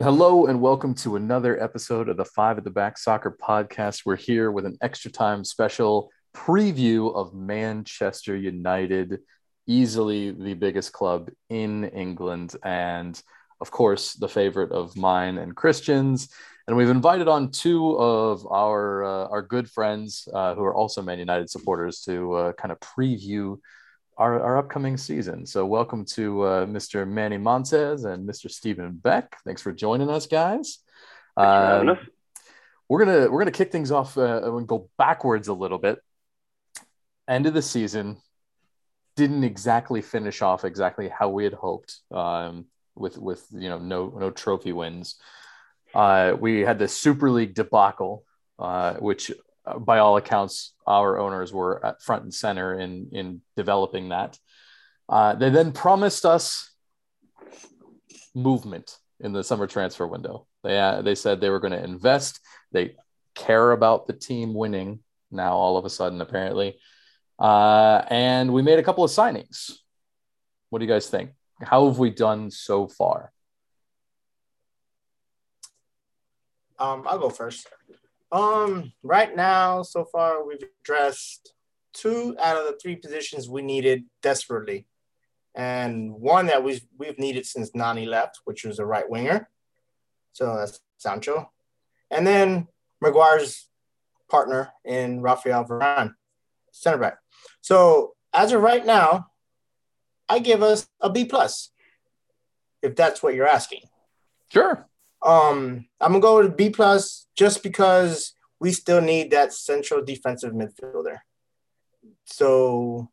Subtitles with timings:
[0.00, 4.02] Hello and welcome to another episode of the Five at the Back Soccer Podcast.
[4.06, 9.18] We're here with an extra time special preview of Manchester United,
[9.66, 13.20] easily the biggest club in England, and
[13.60, 16.28] of course, the favorite of mine and Christian's.
[16.68, 21.02] And we've invited on two of our uh, our good friends uh, who are also
[21.02, 23.58] Man United supporters to uh, kind of preview
[24.18, 25.46] our, our upcoming season.
[25.46, 27.08] So, welcome to uh, Mr.
[27.08, 28.50] Manny Montez and Mr.
[28.50, 29.38] Stephen Beck.
[29.44, 30.78] Thanks for joining us, guys.
[31.36, 31.94] Uh,
[32.88, 35.98] we're gonna we're gonna kick things off uh, and go backwards a little bit.
[37.26, 38.18] End of the season
[39.16, 42.00] didn't exactly finish off exactly how we had hoped.
[42.12, 42.66] Um,
[42.98, 45.16] with with you know no no trophy wins.
[45.94, 48.24] Uh, we had the Super League debacle,
[48.58, 49.32] uh, which
[49.78, 54.38] by all accounts, our owners were at front and center in in developing that.
[55.08, 56.70] Uh, they then promised us
[58.34, 60.46] movement in the summer transfer window.
[60.62, 62.40] They uh, they said they were going to invest.
[62.72, 62.96] They
[63.34, 65.54] care about the team winning now.
[65.54, 66.78] All of a sudden, apparently,
[67.38, 69.72] uh, and we made a couple of signings.
[70.70, 71.30] What do you guys think?
[71.62, 73.32] How have we done so far?
[76.78, 77.66] Um, I'll go first.
[78.30, 81.52] Um, right now, so far, we've addressed
[81.94, 84.86] two out of the three positions we needed desperately,
[85.54, 89.48] and one that we've we've needed since Nani left, which was a right winger.
[90.32, 91.50] So that's Sancho,
[92.10, 92.68] and then
[93.00, 93.68] Maguire's
[94.30, 96.14] partner in Rafael Varane,
[96.70, 97.18] center back.
[97.62, 99.28] So as of right now,
[100.28, 101.70] I give us a B plus,
[102.82, 103.80] if that's what you're asking.
[104.52, 104.86] Sure.
[105.24, 110.52] Um, I'm gonna go with B plus just because we still need that central defensive
[110.52, 111.18] midfielder.
[112.24, 113.10] So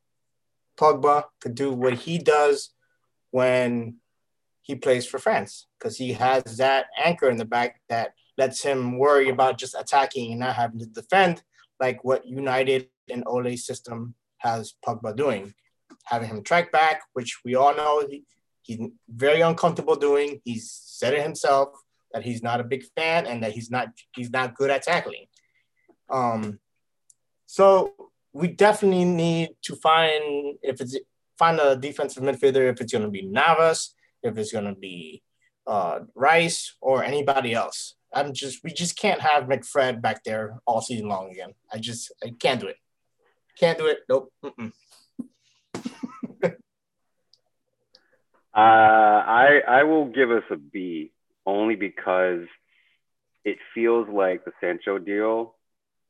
[0.77, 2.71] Pogba could do what he does
[3.31, 3.97] when
[4.61, 8.97] he plays for France because he has that anchor in the back that lets him
[8.97, 11.43] worry about just attacking and not having to defend
[11.79, 15.53] like what United and Ole's system has Pogba doing,
[16.05, 18.23] having him track back, which we all know he,
[18.61, 20.41] he's very uncomfortable doing.
[20.43, 21.69] He's said it himself
[22.15, 25.25] that he's not a big fan and that he's not he's not good at tackling.
[26.09, 26.59] Um,
[27.45, 27.93] so
[28.31, 30.97] we definitely need to find if it's
[31.37, 33.93] find a defensive midfielder if it's going to be Navas,
[34.23, 35.23] if it's going to be
[35.67, 37.95] uh, Rice or anybody else.
[38.13, 41.53] I'm just we just can't have McFred back there all season long again.
[41.71, 42.77] I just I can't do it.
[43.59, 43.99] Can't do it.
[44.07, 44.31] Nope.
[46.43, 46.51] uh,
[48.55, 51.11] I I will give us a B
[51.45, 52.45] only because
[53.43, 55.55] it feels like the Sancho deal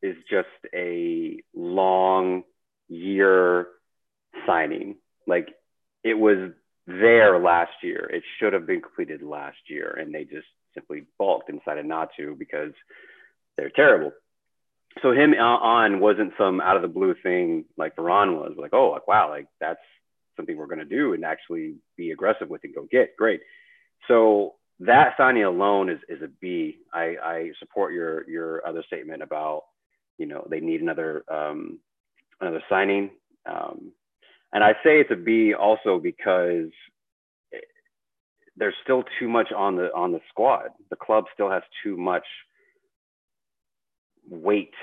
[0.01, 2.44] is just a long
[2.88, 3.68] year
[4.46, 4.96] signing.
[5.28, 5.50] Like
[6.03, 6.51] it was
[6.88, 8.09] there last year.
[8.12, 12.09] It should have been completed last year, and they just simply balked and decided not
[12.17, 12.73] to because
[13.57, 14.12] they're terrible.
[15.02, 18.53] So him uh, on wasn't some out of the blue thing like Varane was.
[18.57, 19.79] Like, oh, like wow, like that's
[20.38, 23.17] something we're gonna do and actually be aggressive with and go get.
[23.17, 23.41] Great.
[24.07, 26.77] So that signing alone is, is a B.
[26.93, 29.63] I, I support your your other statement about
[30.17, 31.79] you know they need another um,
[32.41, 33.11] another signing,
[33.45, 33.91] um,
[34.53, 36.69] and I say it's a B also because
[38.57, 40.69] there's still too much on the on the squad.
[40.89, 42.25] The club still has too much
[44.29, 44.73] weight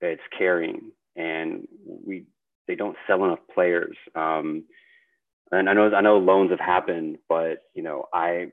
[0.00, 2.24] it's carrying, and we
[2.66, 3.96] they don't sell enough players.
[4.14, 4.64] Um,
[5.50, 8.48] and I know I know loans have happened, but you know I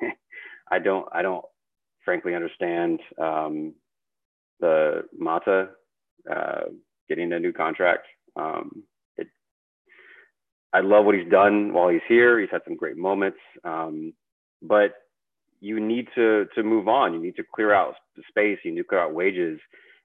[0.70, 1.44] I don't I don't
[2.04, 3.74] frankly understand um,
[4.60, 5.68] the Mata
[6.30, 6.62] uh,
[7.08, 8.06] getting a new contract.
[8.36, 8.84] Um,
[9.16, 9.28] it,
[10.72, 12.40] I love what he's done while he's here.
[12.40, 14.12] He's had some great moments, um,
[14.62, 14.92] but
[15.60, 17.14] you need to to move on.
[17.14, 17.94] You need to clear out
[18.28, 18.58] space.
[18.64, 19.58] You need to clear out wages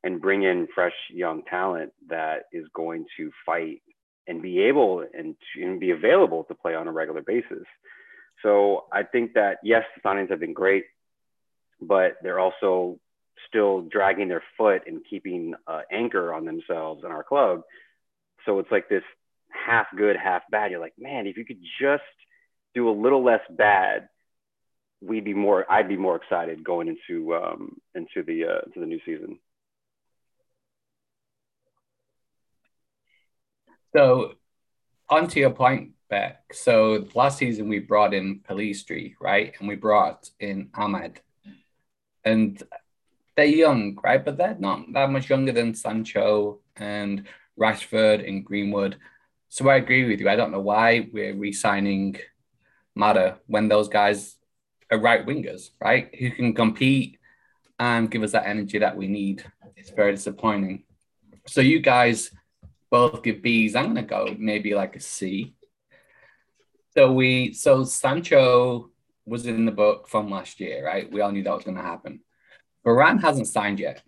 [0.04, 3.82] and bring in fresh young talent that is going to fight
[4.28, 7.66] and be able and, and be available to play on a regular basis.
[8.44, 10.86] So I think that yes, the signings have been great,
[11.82, 13.00] but they're also
[13.48, 17.62] still dragging their foot and keeping uh, anchor on themselves in our club.
[18.46, 19.04] So it's like this
[19.50, 20.72] half good, half bad.
[20.72, 22.04] You're like, man, if you could just
[22.74, 24.10] do a little less bad,
[25.02, 25.70] we'd be more.
[25.72, 29.40] I'd be more excited going into um, into the uh, into the new season.
[33.96, 34.34] So,
[35.10, 36.54] onto your point, back.
[36.54, 39.54] So last season we brought in Pellistri, right?
[39.60, 41.18] And we brought in Amad.
[42.26, 42.62] And
[43.36, 44.24] they're young, right?
[44.24, 47.26] But they're not that much younger than Sancho and
[47.60, 48.98] Rashford and Greenwood.
[49.48, 50.30] So I agree with you.
[50.30, 52.18] I don't know why we're re-signing
[52.96, 54.36] Mata when those guys
[54.92, 56.14] are right wingers, right?
[56.16, 57.18] Who can compete
[57.80, 59.44] and give us that energy that we need.
[59.78, 60.84] It's very disappointing.
[61.48, 62.32] So you guys
[62.92, 63.76] both give B's.
[63.76, 65.56] I'm gonna go maybe like a C.
[66.96, 68.90] So we so Sancho
[69.26, 71.12] was in the book from last year, right?
[71.12, 72.22] We all knew that was gonna happen.
[72.86, 74.02] Varane hasn't signed yet.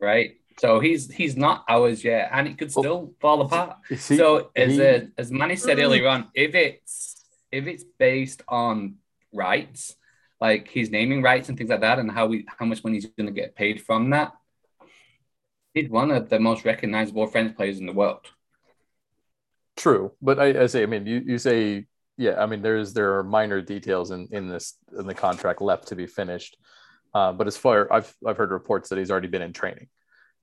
[0.00, 0.36] Right?
[0.58, 3.78] So he's he's not ours yet, and it could still fall apart.
[3.94, 8.42] See, so as he- a, as Manny said earlier on, if it's if it's based
[8.48, 8.96] on
[9.32, 9.96] rights,
[10.40, 13.06] like his naming rights and things like that, and how we how much money he's
[13.06, 14.32] going to get paid from that,
[15.72, 18.26] he's one of the most recognizable French players in the world.
[19.76, 21.86] True, but I, I say, I mean, you, you say,
[22.16, 25.88] yeah, I mean, there's there are minor details in in this in the contract left
[25.88, 26.56] to be finished,
[27.14, 29.88] uh, but as far I've I've heard reports that he's already been in training,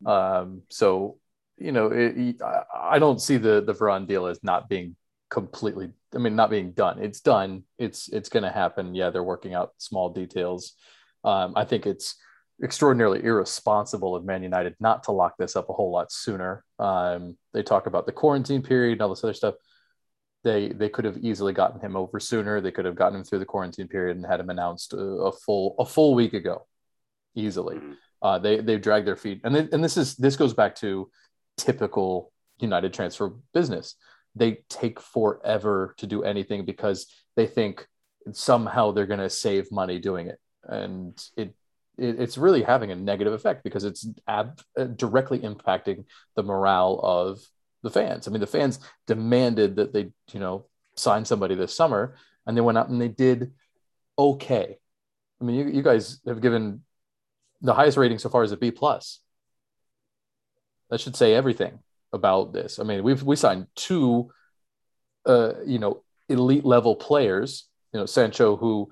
[0.05, 1.19] um, so
[1.59, 2.37] you know, it,
[2.73, 4.95] I, don't see the the Varane deal as not being
[5.29, 6.99] completely, I mean, not being done.
[7.03, 7.63] It's done.
[7.77, 8.95] It's it's going to happen.
[8.95, 10.73] Yeah, they're working out small details.
[11.23, 12.15] Um, I think it's
[12.63, 16.63] extraordinarily irresponsible of Man United not to lock this up a whole lot sooner.
[16.77, 19.55] Um, they talk about the quarantine period and all this other stuff.
[20.43, 22.61] They they could have easily gotten him over sooner.
[22.61, 25.31] They could have gotten him through the quarantine period and had him announced a, a
[25.31, 26.65] full a full week ago,
[27.35, 27.75] easily.
[27.75, 27.97] Mhm.
[28.21, 31.09] Uh, they they drag their feet, and then, and this is this goes back to
[31.57, 33.95] typical United transfer business.
[34.35, 37.87] They take forever to do anything because they think
[38.31, 41.53] somehow they're going to save money doing it, and it,
[41.99, 46.05] it it's really having a negative effect because it's ab- uh, directly impacting
[46.35, 47.39] the morale of
[47.83, 48.27] the fans.
[48.27, 50.65] I mean, the fans demanded that they you know
[50.95, 52.15] sign somebody this summer,
[52.45, 53.53] and they went out and they did
[54.17, 54.77] okay.
[55.41, 56.83] I mean, you, you guys have given
[57.61, 59.19] the highest rating so far is a B plus.
[60.89, 61.79] That should say everything
[62.11, 62.79] about this.
[62.79, 64.31] I mean, we've we signed two,
[65.25, 67.65] uh, you know, elite level players.
[67.93, 68.89] You know, Sancho, who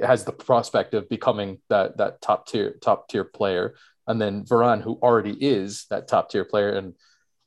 [0.00, 3.74] has the prospect of becoming that that top tier top tier player,
[4.06, 6.94] and then Varane, who already is that top tier player, and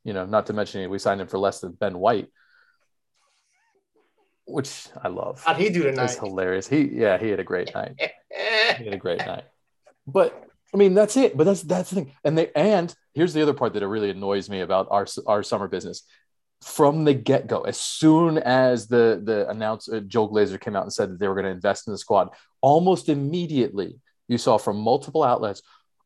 [0.03, 2.29] you know, not to mention we signed him for less than Ben White,
[4.45, 5.43] which I love.
[5.43, 6.05] How'd he do tonight?
[6.05, 6.67] It's hilarious.
[6.67, 7.95] He yeah, he had a great night
[8.77, 9.43] he had a great night.
[10.07, 11.35] But I mean, that's it.
[11.35, 12.11] But that's that's the thing.
[12.23, 15.67] And they and here's the other part that really annoys me about our our summer
[15.67, 16.03] business.
[16.65, 20.83] From the get go, as soon as the the announce uh, Joe Glazer came out
[20.83, 22.29] and said that they were going to invest in the squad,
[22.59, 25.61] almost immediately you saw from multiple outlets,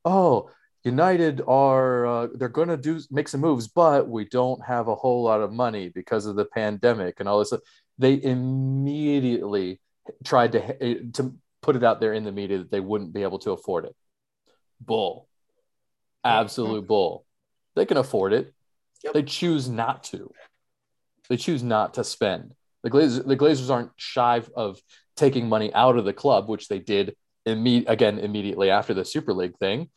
[0.05, 0.49] oh.
[0.85, 4.95] United are uh, they're going to do make some moves, but we don't have a
[4.95, 7.51] whole lot of money because of the pandemic and all this.
[7.97, 9.81] They immediately
[10.23, 13.23] tried to eh, to put it out there in the media that they wouldn't be
[13.23, 13.95] able to afford it.
[14.79, 15.27] Bull.
[16.23, 17.25] Absolute bull.
[17.75, 18.53] They can afford it.
[19.03, 19.13] Yep.
[19.13, 20.31] They choose not to.
[21.29, 22.53] They choose not to spend.
[22.83, 24.79] The Glazers, the Glazers aren't shy of
[25.15, 27.15] taking money out of the club, which they did
[27.47, 29.89] imme- again immediately after the Super League thing.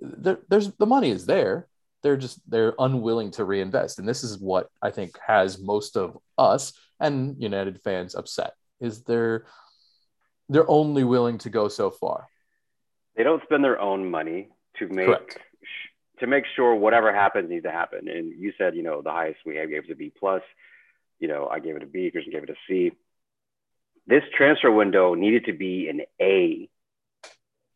[0.00, 1.68] There, there's the money is there.
[2.02, 6.18] They're just they're unwilling to reinvest, and this is what I think has most of
[6.36, 8.52] us and United fans upset.
[8.80, 9.46] Is they're
[10.48, 12.28] they're only willing to go so far.
[13.16, 14.48] They don't spend their own money
[14.78, 15.38] to make Correct.
[16.20, 18.08] to make sure whatever happens needs to happen.
[18.08, 20.42] And you said, you know, the highest we have gave it a B plus.
[21.18, 22.10] You know, I gave it a B.
[22.10, 22.92] Christian gave it a C.
[24.06, 26.68] This transfer window needed to be an A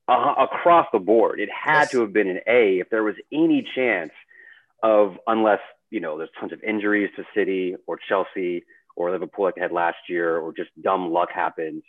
[0.07, 1.41] uh, across the board.
[1.41, 1.91] It had Yes.
[1.93, 4.13] to have been an A if there was any chance
[4.83, 9.57] of, unless you know, there's tons of injuries to City or Chelsea or Liverpool like
[9.57, 11.83] they had last year, or just dumb luck happens.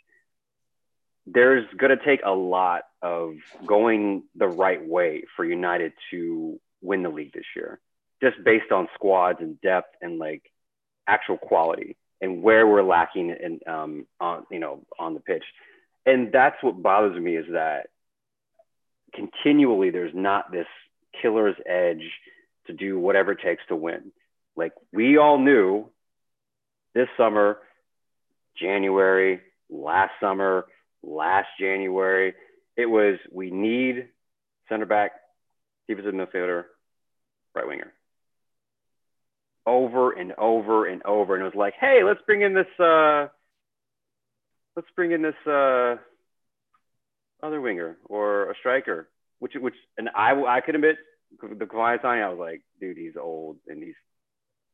[1.26, 7.02] There's going to take a lot of going the right way for United to win
[7.04, 7.78] the league this year,
[8.20, 10.42] just based on squads and depth and like
[11.06, 15.44] actual quality and where we're lacking in um, on you know on the pitch.
[16.06, 17.88] And that's what bothers me is that
[19.14, 20.66] continually there's not this
[21.20, 22.10] killer's edge
[22.66, 24.12] to do whatever it takes to win.
[24.56, 25.86] Like we all knew
[26.94, 27.58] this summer,
[28.56, 29.40] January,
[29.70, 30.66] last summer,
[31.02, 32.34] last January,
[32.76, 34.08] it was we need
[34.68, 35.12] center back,
[35.88, 36.64] defensive midfielder,
[37.54, 37.92] right winger.
[39.66, 41.34] Over and over and over.
[41.34, 43.28] And it was like, hey, let's bring in this uh
[44.76, 45.96] let's bring in this uh
[47.42, 49.08] other winger or a striker.
[49.38, 50.96] Which which and I I could admit
[51.40, 53.94] the Cavani signing, I was like, dude, he's old and he's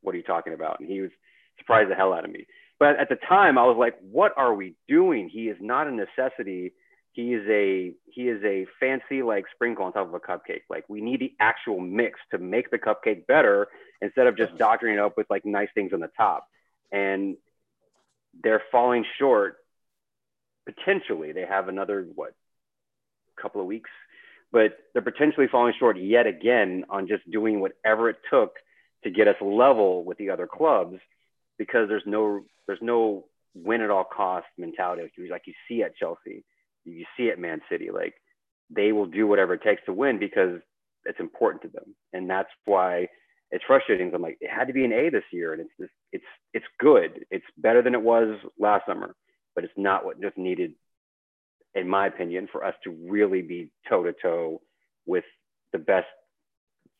[0.02, 0.80] what are you talking about?
[0.80, 1.10] And he was
[1.58, 2.46] surprised the hell out of me.
[2.78, 5.28] But at the time, I was like, what are we doing?
[5.28, 6.72] He is not a necessity.
[7.12, 10.62] He is a he is a fancy like sprinkle on top of a cupcake.
[10.70, 13.68] Like we need the actual mix to make the cupcake better
[14.00, 16.46] instead of just doctoring it up with like nice things on the top.
[16.92, 17.36] And
[18.42, 19.56] they're falling short
[20.66, 21.32] potentially.
[21.32, 22.34] They have another what
[23.40, 23.90] couple of weeks,
[24.52, 28.56] but they're potentially falling short yet again on just doing whatever it took
[29.04, 30.96] to get us level with the other clubs
[31.58, 33.24] because there's no there's no
[33.54, 35.10] win at all cost mentality.
[35.30, 36.44] Like you see at Chelsea,
[36.84, 38.14] you see at Man City, like
[38.70, 40.60] they will do whatever it takes to win because
[41.04, 43.08] it's important to them, and that's why
[43.50, 44.12] it's frustrating.
[44.14, 46.66] I'm like, it had to be an A this year, and it's just, it's it's
[46.78, 47.24] good.
[47.30, 49.14] It's better than it was last summer,
[49.54, 50.74] but it's not what just needed,
[51.74, 54.60] in my opinion, for us to really be toe to toe
[55.06, 55.24] with
[55.72, 56.06] the best,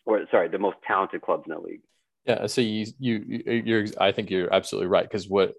[0.07, 1.83] or sorry, the most talented clubs in the league.
[2.25, 5.55] Yeah, so you you you're I think you're absolutely right because what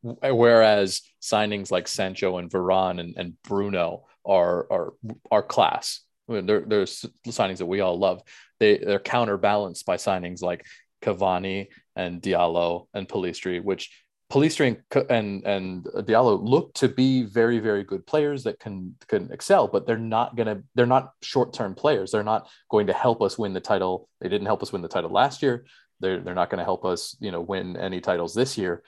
[0.00, 4.92] whereas signings like Sancho and Varane and, and Bruno are are
[5.32, 6.03] are class.
[6.28, 8.22] They're, they're signings that we all love.
[8.60, 10.64] They they're counterbalanced by signings like
[11.02, 13.90] Cavani and Diallo and Pellistri, which
[14.32, 19.30] Pellistri and, and and Diallo look to be very very good players that can can
[19.32, 22.10] excel, but they're not gonna they're not short term players.
[22.10, 24.08] They're not going to help us win the title.
[24.20, 25.66] They didn't help us win the title last year.
[26.00, 28.82] They're they're not going to help us you know win any titles this year.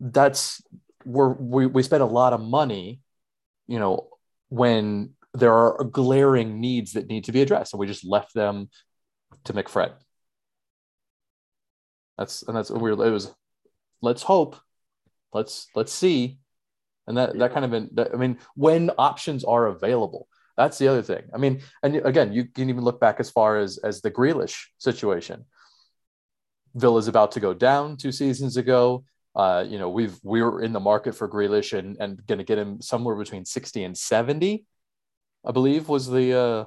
[0.00, 0.62] That's
[1.04, 3.00] we're, we we spent a lot of money,
[3.66, 4.08] you know,
[4.48, 8.68] when there are glaring needs that need to be addressed, and we just left them
[9.44, 9.92] to McFred.
[12.16, 12.98] That's and that's weird.
[13.00, 13.32] It was
[14.02, 14.56] let's hope,
[15.32, 16.38] let's let's see,
[17.06, 17.40] and that yeah.
[17.40, 17.90] that kind of been.
[17.94, 21.22] That, I mean, when options are available, that's the other thing.
[21.32, 24.66] I mean, and again, you can even look back as far as as the Grealish
[24.78, 25.44] situation.
[26.74, 29.04] Villa's about to go down two seasons ago.
[29.36, 32.44] Uh, you know, we've we were in the market for Grealish and and going to
[32.44, 34.64] get him somewhere between sixty and seventy.
[35.48, 36.64] I believe was the uh,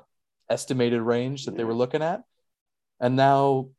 [0.49, 2.23] estimated range that they were looking at.
[2.99, 3.69] And now,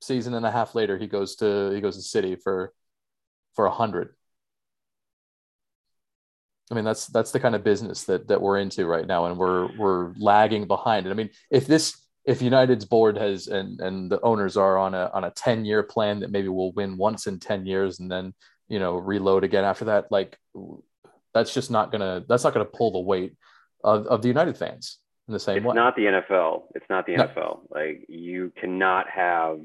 [0.00, 2.72] season and a half later, he goes to he goes to City for
[3.54, 4.14] for a hundred.
[6.70, 9.36] I mean, that's that's the kind of business that that we're into right now, and
[9.36, 11.06] we're we're lagging behind.
[11.06, 14.94] And I mean, if this if United's board has and and the owners are on
[14.94, 18.10] a on a ten year plan that maybe we'll win once in ten years and
[18.10, 18.32] then
[18.68, 20.38] you know reload again after that, like
[21.34, 23.36] that's just not gonna that's not gonna pull the weight
[23.84, 24.98] of, of the United fans
[25.28, 25.70] in the same it's way.
[25.70, 26.62] It's not the NFL.
[26.74, 27.26] It's not the no.
[27.26, 27.60] NFL.
[27.70, 29.60] Like you cannot have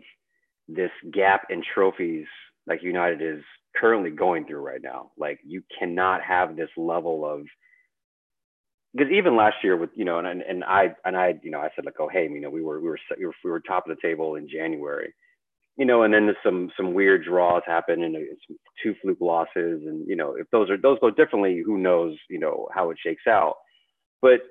[0.67, 2.27] this gap in trophies
[2.65, 3.43] like United is
[3.75, 5.11] currently going through right now.
[5.17, 7.45] Like you cannot have this level of
[8.93, 11.69] because even last year with you know and and I and I you know I
[11.75, 13.87] said like oh hey you know we were we were we were, we were top
[13.87, 15.13] of the table in January
[15.77, 18.41] you know and then some some weird draws happen and it's
[18.83, 22.39] two fluke losses and you know if those are those go differently who knows you
[22.39, 23.55] know how it shakes out
[24.21, 24.41] but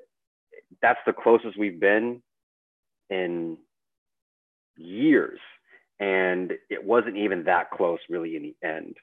[0.83, 2.23] that's the closest we've been
[3.11, 3.59] in
[4.77, 5.39] years.
[5.99, 8.97] And it wasn't even that close really in the end.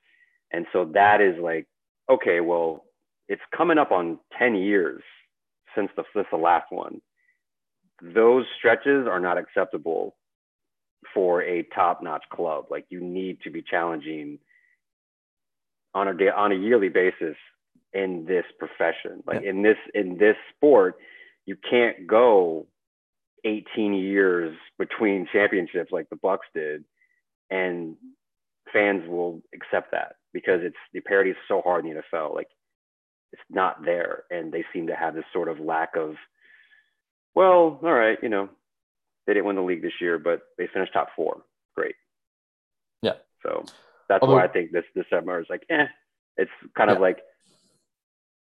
[0.51, 1.67] And so that is like,
[2.09, 2.85] okay, well,
[3.27, 5.01] it's coming up on 10 years
[5.75, 7.01] since the, since the last one.
[8.01, 10.15] Those stretches are not acceptable
[11.13, 12.65] for a top-notch club.
[12.69, 14.39] Like you need to be challenging
[15.95, 17.35] on a day, on a yearly basis
[17.93, 19.23] in this profession.
[19.25, 19.51] Like yeah.
[19.51, 20.95] in this in this sport,
[21.45, 22.67] you can't go
[23.45, 26.83] 18 years between championships like the Bucks did,
[27.49, 27.95] and
[28.71, 32.33] fans will accept that because it's the parity is so hard in the NFL.
[32.33, 32.47] Like
[33.31, 36.15] it's not there, and they seem to have this sort of lack of.
[37.35, 38.49] Well, all right, you know,
[39.25, 41.41] they didn't win the league this year, but they finished top four.
[41.75, 41.95] Great.
[43.01, 43.13] Yeah.
[43.41, 43.65] So
[44.07, 45.87] that's Although, why I think this this summer is like, eh.
[46.35, 46.95] It's kind yeah.
[46.95, 47.19] of like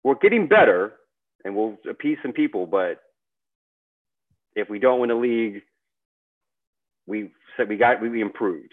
[0.03, 0.93] we're getting better
[1.43, 2.99] and we'll appease some people, but
[4.55, 5.61] if we don't win the league,
[7.05, 8.71] we said we got we improved.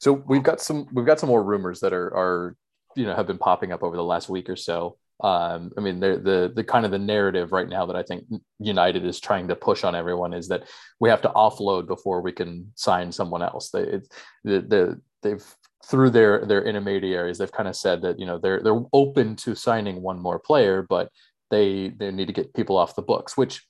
[0.00, 2.56] So we've got some we've got some more rumors that are are
[2.96, 4.96] you know have been popping up over the last week or so.
[5.22, 8.24] Um, I mean, the the kind of the narrative right now that I think
[8.60, 10.68] United is trying to push on everyone is that
[11.00, 13.70] we have to offload before we can sign someone else.
[13.70, 14.08] They it's,
[14.44, 15.44] the the they've
[15.84, 19.54] through their their intermediaries they've kind of said that you know they're they're open to
[19.54, 21.08] signing one more player but
[21.50, 23.66] they they need to get people off the books which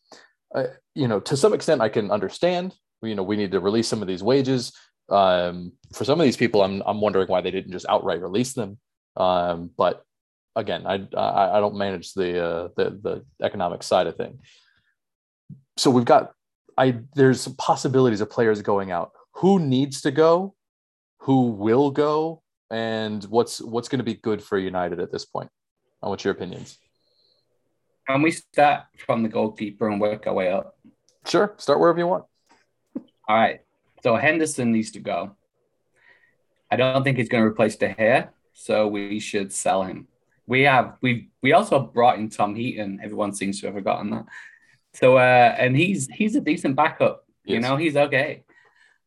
[0.55, 2.75] uh, you know to some extent i can understand.
[3.03, 4.73] You know we need to release some of these wages.
[5.11, 8.55] Um, for some of these people i'm i'm wondering why they didn't just outright release
[8.55, 8.79] them.
[9.17, 10.03] Um, but
[10.57, 14.41] again i i, I don't manage the uh, the the economic side of thing.
[15.77, 16.33] So we've got
[16.77, 19.13] i there's possibilities of players going out.
[19.35, 20.55] Who needs to go
[21.29, 25.51] who will go and what's what's going to be good for United at this point?
[26.01, 26.79] And what's your opinions?
[28.09, 30.79] Can we start from the goalkeeper and work our way up?
[31.27, 32.25] Sure, start wherever you want.
[33.29, 33.61] All right.
[34.03, 35.37] So Henderson needs to go.
[36.71, 38.31] I don't think he's going to replace De Gea.
[38.55, 40.09] so we should sell him.
[40.47, 43.01] We have we we also brought in Tom Heaton.
[43.03, 44.25] Everyone seems to have forgotten that.
[44.95, 47.27] So uh, and he's he's a decent backup.
[47.45, 48.45] You know, he's okay.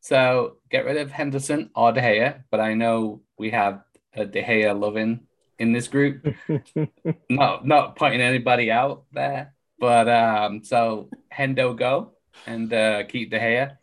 [0.01, 3.84] So get rid of Henderson or De Gea, but I know we have
[4.15, 5.22] a De Gea loving
[5.60, 6.25] in this group.
[7.29, 12.13] not not pointing anybody out there, but um, so Hendo go
[12.48, 13.77] and uh, keep De Gea.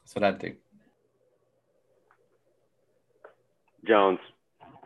[0.00, 0.54] That's what I'd do.
[3.86, 4.20] Jones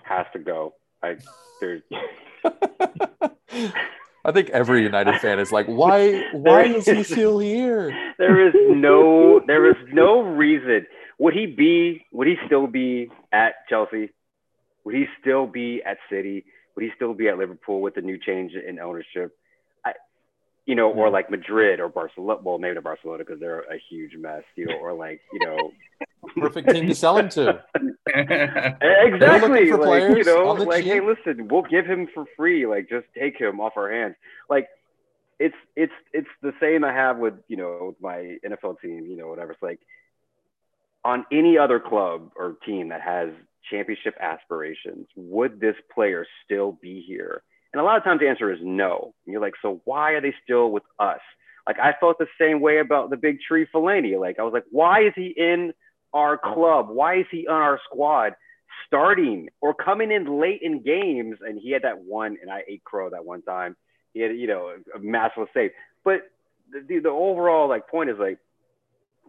[0.05, 0.75] has to go.
[1.03, 1.17] I
[1.61, 1.83] there's
[4.25, 6.23] I think every United fan is like, why?
[6.33, 7.91] Why is he still here?
[8.19, 10.87] there is no there is no reason.
[11.19, 14.11] Would he be would he still be at Chelsea?
[14.85, 16.45] Would he still be at City?
[16.75, 19.37] Would he still be at Liverpool with the new change in ownership?
[20.67, 22.41] You know, or like Madrid or Barcelona.
[22.43, 25.73] Well, maybe not Barcelona because they're a huge mess, you know, or like, you know,
[26.37, 27.63] Perfect team to sell him to.
[28.07, 33.39] exactly like you know like hey listen we'll give him for free like just take
[33.39, 34.15] him off our hands.
[34.49, 34.69] Like
[35.39, 39.29] it's it's it's the same i have with you know my nfl team you know
[39.29, 39.53] whatever.
[39.53, 39.81] It's like
[41.05, 43.31] on any other club or team that has
[43.69, 47.43] championship aspirations would this player still be here
[47.73, 50.21] and a lot of times the answer is no and you're like so why are
[50.21, 51.21] they still with us
[51.67, 54.19] like i felt the same way about the big tree Fellaini.
[54.21, 55.73] like i was like why is he in
[56.13, 58.35] our club why is he on our squad
[58.87, 61.39] starting or coming in late in games.
[61.41, 63.77] And he had that one, and I ate crow that one time.
[64.13, 65.71] He had, you know, a, massive save.
[66.05, 66.31] But
[66.71, 68.39] the, the overall like point is like,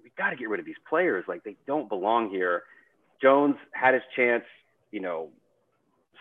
[0.03, 1.23] we got to get rid of these players.
[1.27, 2.63] Like they don't belong here.
[3.21, 4.43] Jones had his chance.
[4.91, 5.29] You know,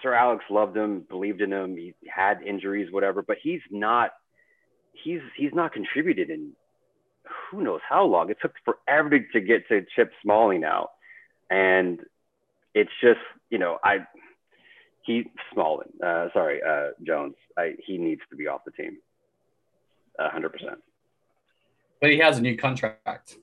[0.02, 1.76] Sir Alex loved him, believed in him.
[1.76, 4.11] He had injuries, whatever, but he's not.
[4.92, 6.52] He's he's not contributed in
[7.50, 8.30] who knows how long.
[8.30, 10.90] It took forever to, to get to Chip Smalling out,
[11.50, 12.00] and
[12.75, 14.06] it's just you know I
[15.02, 18.99] he Smalling uh, sorry uh, Jones I, he needs to be off the team,
[20.19, 20.78] hundred percent.
[22.00, 23.36] but he has a new contract.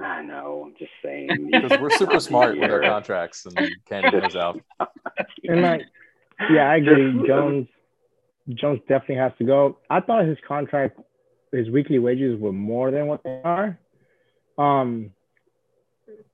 [0.00, 0.64] I know.
[0.66, 4.60] I'm just saying Because we're super smart with our contracts and Candy knows out.
[5.44, 5.82] And like,
[6.50, 7.22] yeah, I agree.
[7.26, 7.68] Jones,
[8.50, 9.78] Jones definitely has to go.
[9.88, 10.98] I thought his contract,
[11.52, 13.78] his weekly wages were more than what they are.
[14.58, 15.12] Um,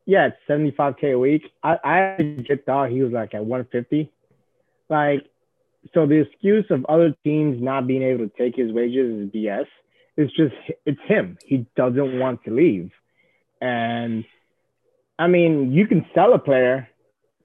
[0.07, 1.43] yeah, it's seventy five k a week.
[1.63, 4.11] I I legit thought he was like at one fifty.
[4.89, 5.27] Like,
[5.95, 9.67] so the excuse of other teams not being able to take his wages is BS.
[10.17, 11.39] It's just it's him.
[11.45, 12.91] He doesn't want to leave,
[13.61, 14.25] and
[15.19, 16.89] I mean, you can sell a player,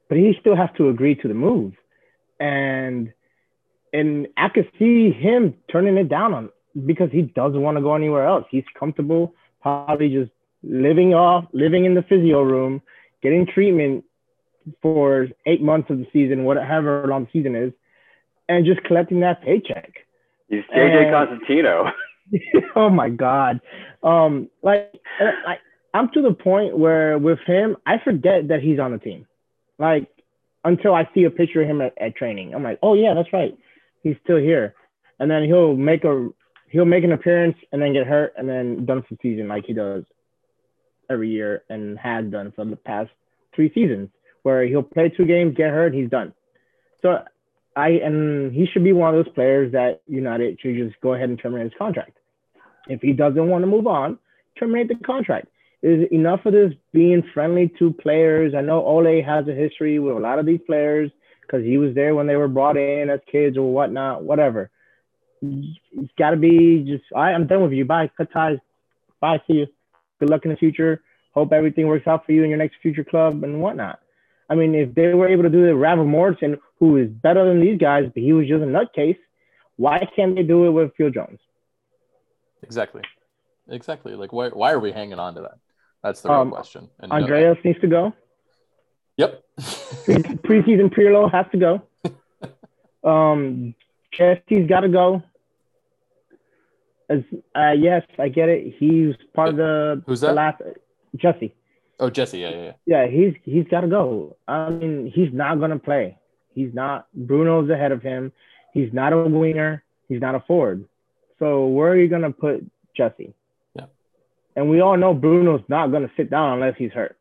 [0.08, 1.74] but he still has to agree to the move.
[2.40, 3.14] And
[3.94, 6.50] and I could see him turning it down on
[6.86, 8.46] because he doesn't want to go anywhere else.
[8.52, 10.32] He's comfortable, probably just
[10.64, 12.82] living off, living in the physio room,
[13.24, 14.04] getting treatment
[14.82, 17.74] for eight months of the season, whatever long the season is,
[18.48, 19.92] and just collecting that paycheck.
[20.50, 21.92] He's JJ And- Constantino.
[22.76, 23.60] oh my god
[24.04, 24.94] um like
[25.48, 25.60] like
[25.94, 29.26] i'm to the point where with him i forget that he's on the team.
[29.78, 30.08] Like
[30.64, 32.54] until i see a picture of him at, at training.
[32.54, 33.58] I'm like oh yeah that's right.
[34.04, 34.76] He's still here.
[35.20, 36.30] And then he'll make a
[36.70, 39.66] he'll make an appearance and then get hurt and then done for the season like
[39.66, 40.04] he does
[41.10, 43.10] every year and has done for the past
[43.56, 44.10] three seasons
[44.44, 46.34] where he'll play two games get hurt he's done.
[47.02, 47.24] So
[47.76, 51.30] I and he should be one of those players that United should just go ahead
[51.30, 52.18] and terminate his contract.
[52.88, 54.18] If he doesn't want to move on,
[54.58, 55.48] terminate the contract.
[55.82, 58.54] Is enough of this being friendly to players.
[58.54, 61.10] I know Ole has a history with a lot of these players
[61.42, 64.70] because he was there when they were brought in as kids or whatnot, whatever.
[65.42, 67.86] It's got to be just, right, I'm done with you.
[67.86, 68.12] Bye.
[68.18, 68.58] Cut ties.
[69.22, 69.42] Bye.
[69.48, 69.68] See you.
[70.20, 71.02] Good luck in the future.
[71.34, 74.00] Hope everything works out for you in your next future club and whatnot.
[74.50, 77.62] I mean, if they were able to do it, Ravel Morrison, who is better than
[77.62, 79.18] these guys, but he was just a nutcase,
[79.78, 81.40] why can't they do it with Phil Jones?
[82.64, 83.04] Exactly.
[83.70, 84.16] Exactly.
[84.16, 85.60] Like why why are we hanging on to that?
[86.04, 86.90] That's the real Um, question.
[87.00, 87.22] And that.
[87.24, 88.14] Andreas needs to go.
[89.18, 89.44] Yep.
[89.60, 91.82] Preseason Pirlo has to go.
[93.04, 93.76] Um,
[94.12, 95.22] Jesse's got to go.
[97.10, 97.22] As
[97.56, 98.76] uh, yes, I get it.
[98.78, 100.36] He's part of the Who's the that?
[100.36, 100.62] last
[101.16, 101.54] Jesse.
[102.00, 102.74] oh Jesse, yeah, yeah, yeah.
[102.86, 104.38] Yeah, he's he's got to go.
[104.48, 106.18] I mean, he's not gonna play.
[106.54, 107.08] He's not.
[107.18, 108.32] Bruno's ahead of him.
[108.74, 109.84] He's not a winger.
[110.08, 110.86] He's not a forward.
[111.40, 112.64] So where are you gonna put
[112.96, 113.34] Jesse?
[114.56, 114.62] Yeah.
[114.62, 117.18] And we all know Bruno's not gonna sit down unless he's hurt.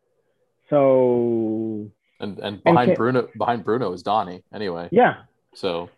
[0.70, 4.88] So And and behind can- Bruno behind Bruno is Donny anyway.
[4.90, 5.16] yeah.
[5.54, 5.88] So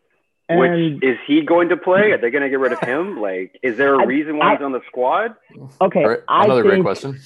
[0.49, 2.11] And Which is he going to play?
[2.13, 3.21] Are they going to get rid of him?
[3.21, 5.35] Like, is there a I- reason why I- he's on the squad?
[5.81, 7.17] okay, all right, I another think great question.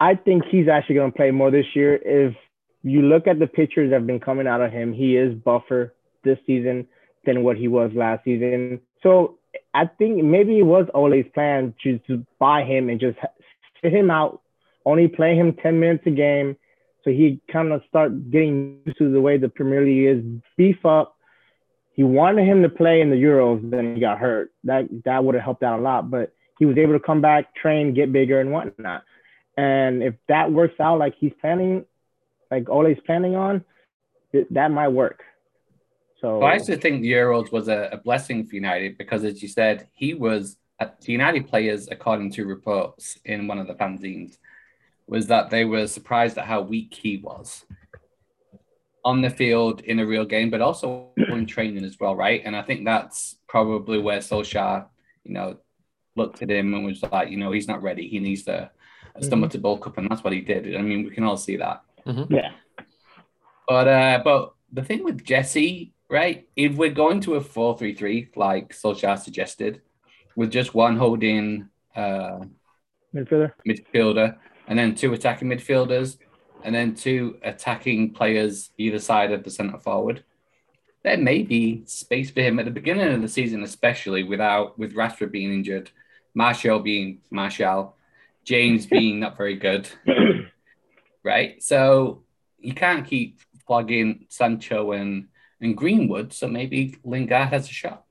[0.00, 2.34] I think he's actually gonna play more this year if
[2.82, 5.94] you look at the pictures that have been coming out of him, he is buffer
[6.22, 6.86] this season
[7.26, 8.80] than what he was last season.
[9.02, 9.36] So
[9.74, 13.18] I think maybe it was Ole's plan to, to buy him and just
[13.82, 14.42] sit him out,
[14.84, 16.56] only play him 10 minutes a game.
[17.04, 20.24] So he kind of start getting used to the way the Premier League is,
[20.56, 21.16] beef up.
[21.94, 24.52] He wanted him to play in the Euros, then he got hurt.
[24.64, 26.10] That that would have helped out a lot.
[26.10, 29.02] But he was able to come back, train, get bigger, and whatnot.
[29.56, 31.84] And if that works out like he's planning,
[32.50, 33.64] like Ole's planning on,
[34.50, 35.22] that might work.
[36.20, 39.42] So well, I actually think the Euros was a, a, blessing for United because, as
[39.42, 44.38] you said, he was the United players, according to reports in one of the fanzines,
[45.06, 47.64] was that they were surprised at how weak he was
[49.04, 52.42] on the field in a real game, but also in training as well, right?
[52.44, 54.86] And I think that's probably where Solskjaer,
[55.24, 55.56] you know,
[56.16, 58.08] looked at him and was like, you know, he's not ready.
[58.08, 58.70] He needs to
[59.20, 59.52] stomach mm-hmm.
[59.52, 60.76] to bulk up, and that's what he did.
[60.76, 61.82] I mean, we can all see that.
[62.06, 62.34] Mm-hmm.
[62.34, 62.50] Yeah.
[63.68, 66.48] But uh, but the thing with Jesse right?
[66.56, 69.80] If we're going to a 4 3 3, like Solskjaer suggested,
[70.36, 72.40] with just one holding uh,
[73.14, 73.52] midfielder.
[73.66, 76.18] midfielder, and then two attacking midfielders,
[76.62, 80.24] and then two attacking players either side of the centre forward,
[81.02, 84.94] there may be space for him at the beginning of the season, especially without with
[84.94, 85.90] Rashford being injured,
[86.34, 87.96] Martial being Martial,
[88.44, 89.88] James being not very good.
[91.22, 91.62] right?
[91.62, 92.22] So
[92.58, 95.28] you can't keep plugging Sancho and
[95.62, 98.04] and Greenwood, so maybe Lingard has a shot.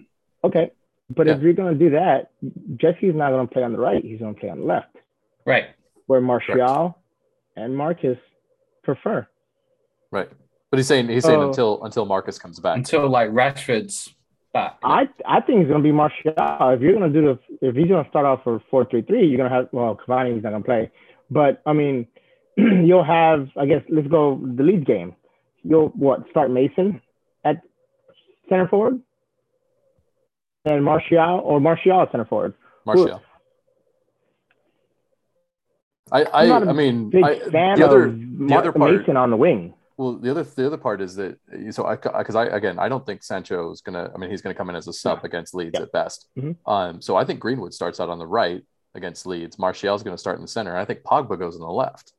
[0.44, 0.72] Okay,
[1.10, 1.36] but yeah.
[1.36, 2.32] if you're going to do that,
[2.78, 4.96] Jesse's not going to play on the right; he's going to play on the left.
[5.46, 5.66] Right.
[6.08, 6.98] Where Martial
[7.56, 8.18] and Marcus
[8.84, 9.28] prefer.
[10.12, 10.30] Right,
[10.72, 12.78] but he's saying he's saying until until Marcus comes back.
[12.78, 14.14] Until like Rashford's
[14.54, 14.78] back.
[14.84, 16.34] I I think it's going to be Martial.
[16.38, 19.02] If you're going to do the if he's going to start off for four three
[19.04, 20.92] three, you're going to have well Cavani Cavani's not going to play,
[21.30, 22.08] but I mean
[22.58, 25.16] you'll have I guess let's go the Leeds game.
[25.64, 27.02] You'll what start Mason
[27.44, 27.62] at
[28.48, 29.00] center forward,
[30.70, 32.54] and Martial or Martial at center forward.
[32.86, 33.22] Martial.
[36.12, 39.74] I I, I mean I, the other the other part Mason on the wing.
[39.98, 41.38] Well, the other the other part is that
[41.72, 44.56] so I because I again I don't think Sancho is gonna I mean he's gonna
[44.56, 45.82] come in as a sub against Leeds yeah.
[45.82, 46.28] at best.
[46.38, 46.72] Mm-hmm.
[46.72, 48.64] Um, so I think Greenwood starts out on the right
[48.96, 49.60] against Leeds.
[49.60, 50.76] Martial's gonna start in the center.
[50.76, 52.14] I think Pogba goes on the left.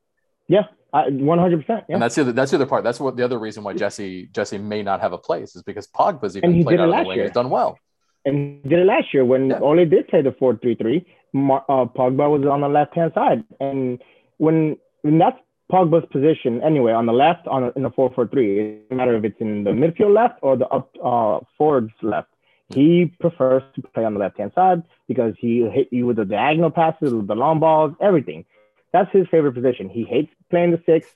[0.47, 1.87] Yeah, one hundred percent.
[1.89, 2.85] And that's the other, that's the other part.
[2.85, 5.87] That's what the other reason why Jesse Jesse may not have a place is because
[5.87, 7.21] Pogba's even played out of the wing.
[7.21, 7.79] He's done well.
[8.25, 9.61] And did it last year when yeah.
[9.61, 11.07] Ole did play the four three three.
[11.35, 14.03] Uh, Pogba was on the left hand side, and
[14.39, 15.39] when when that's
[15.71, 18.61] Pogba's position anyway on the left on in the four four three.
[18.61, 22.29] It doesn't matter if it's in the midfield left or the up uh, forwards left.
[22.75, 26.25] He prefers to play on the left hand side because he hit you with the
[26.25, 28.45] diagonal passes, the long balls, everything.
[28.93, 29.89] That's his favorite position.
[29.89, 31.09] He hates playing the six.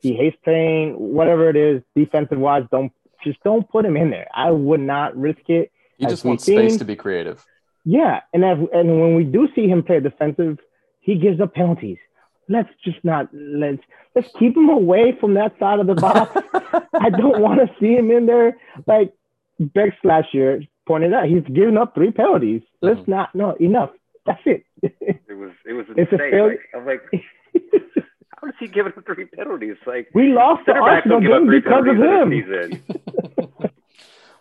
[0.00, 2.64] He hates playing whatever it is defensive wise.
[2.70, 2.92] Don't
[3.24, 4.28] just don't put him in there.
[4.34, 5.72] I would not risk it.
[5.98, 6.58] He just wants seen.
[6.58, 7.44] space to be creative.
[7.84, 10.58] Yeah, and as, and when we do see him play defensive,
[11.00, 11.98] he gives up penalties.
[12.48, 13.82] Let's just not let's
[14.14, 16.36] let's keep him away from that side of the box.
[16.94, 18.56] I don't want to see him in there.
[18.86, 19.12] Like
[19.58, 22.62] Bex last year pointed out, he's given up three penalties.
[22.82, 23.10] Let's mm-hmm.
[23.10, 23.90] not no enough.
[24.26, 24.64] That's it.
[24.82, 26.04] it was it was insane.
[26.04, 27.02] It's a fail- like, I'm like,
[28.36, 29.76] how does he give up three penalties?
[29.86, 32.82] Like we lost the Arsenal game because of him.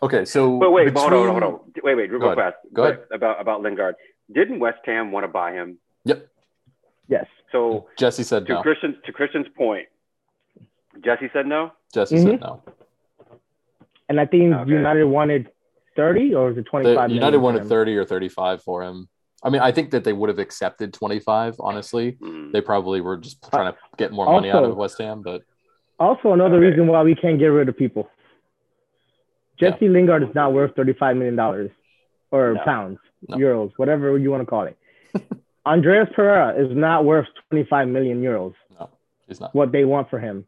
[0.01, 1.11] okay, so but wait, between...
[1.11, 2.57] hold on, hold on, wait, wait, real Go fast.
[2.73, 2.99] Go ahead.
[3.11, 3.95] About about Lingard.
[4.31, 5.77] Didn't West Ham want to buy him?
[6.05, 6.27] Yep.
[7.07, 7.25] Yes.
[7.51, 8.61] So Jesse said to no.
[8.61, 9.87] Christian to Christian's point,
[11.03, 11.71] Jesse said no.
[11.93, 12.29] Jesse mm-hmm.
[12.31, 12.61] said no.
[14.09, 14.71] And I think okay.
[14.71, 15.49] United wanted
[15.95, 17.11] 30 or was it 25?
[17.11, 19.09] United wanted 30 or 35 for him.
[19.43, 22.13] I mean, I think that they would have accepted 25, honestly.
[22.13, 22.51] Mm.
[22.51, 25.41] They probably were just trying to get more money also, out of West Ham, but
[25.99, 26.65] also another okay.
[26.67, 28.09] reason why we can't get rid of people.
[29.59, 29.89] Jesse yeah.
[29.89, 31.71] Lingard is not worth 35 million dollars
[32.31, 32.63] or no.
[32.63, 33.37] pounds, no.
[33.37, 34.77] euros, whatever you want to call it.
[35.65, 38.53] Andreas Pereira is not worth 25 million euros.
[38.79, 38.89] No,
[39.27, 39.55] he's not.
[39.55, 40.45] What they want for him.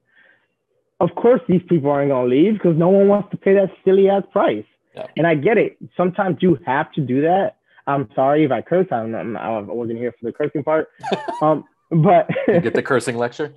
[0.99, 3.69] Of course, these people aren't going to leave because no one wants to pay that
[3.85, 4.65] silly ass price.
[4.95, 5.05] Yeah.
[5.15, 5.77] And I get it.
[5.95, 8.87] Sometimes you have to do that I'm sorry if I curse.
[8.91, 10.89] I'm, I'm I wasn't here for the cursing part.
[11.39, 13.53] Um, but you get the cursing lecture.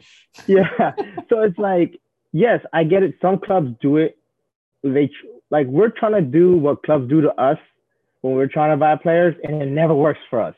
[0.46, 0.92] yeah.
[1.30, 1.98] So it's like,
[2.30, 3.14] yes, I get it.
[3.22, 4.18] Some clubs do it.
[4.82, 5.10] They
[5.50, 7.58] like we're trying to do what clubs do to us
[8.20, 10.54] when we're trying to buy players, and it never works for us.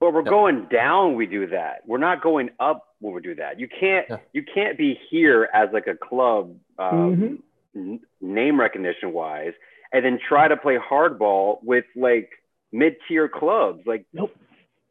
[0.00, 0.30] But we're yep.
[0.30, 1.14] going down.
[1.14, 1.82] We do that.
[1.86, 3.60] We're not going up when we do that.
[3.60, 4.06] You can't.
[4.08, 4.16] Yeah.
[4.32, 7.38] You can't be here as like a club, um,
[7.74, 7.92] mm-hmm.
[7.92, 9.52] n- name recognition wise,
[9.92, 12.30] and then try to play hardball with like
[12.72, 13.82] mid-tier clubs.
[13.86, 14.34] Like, nope.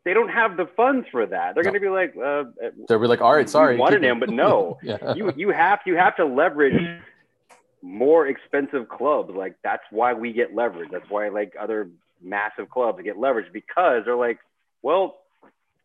[0.06, 1.56] they don't have the funds for that.
[1.56, 1.72] They're No.
[1.72, 2.44] going to be like, uh,
[2.88, 3.76] So we're like, all right, sorry.
[3.78, 4.78] wanted him, but no.
[4.84, 5.14] yeah.
[5.16, 7.02] you you have you have to leverage
[7.82, 9.32] more expensive clubs.
[9.36, 10.90] Like that's why we get leverage.
[10.92, 11.90] That's why like other
[12.22, 14.40] massive clubs get leverage because they're like,
[14.82, 15.18] well,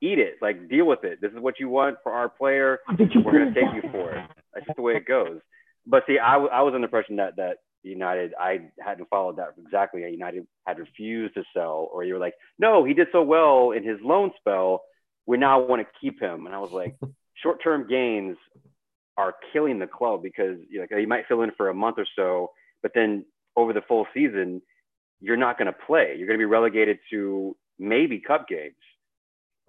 [0.00, 0.34] eat it.
[0.40, 1.20] Like deal with it.
[1.20, 2.80] This is what you want for our player.
[2.98, 4.24] We're gonna take you for it.
[4.54, 5.40] That's just the way it goes.
[5.86, 9.36] But see, I, w- I was under the impression that that United, I hadn't followed
[9.36, 10.02] that exactly.
[10.10, 13.84] United had refused to sell, or you were like, no, he did so well in
[13.84, 14.82] his loan spell.
[15.26, 16.46] We now want to keep him.
[16.46, 16.96] And I was like,
[17.42, 18.36] short-term gains
[19.16, 22.06] are killing the club because you like you might fill in for a month or
[22.16, 22.50] so,
[22.82, 23.24] but then
[23.56, 24.60] over the full season,
[25.20, 26.14] you're not going to play.
[26.16, 28.74] You're going to be relegated to maybe cup games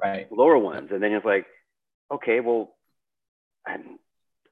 [0.01, 0.31] Right.
[0.31, 1.47] lower ones, and then it's like,
[2.11, 2.75] okay, well,
[3.65, 3.77] I,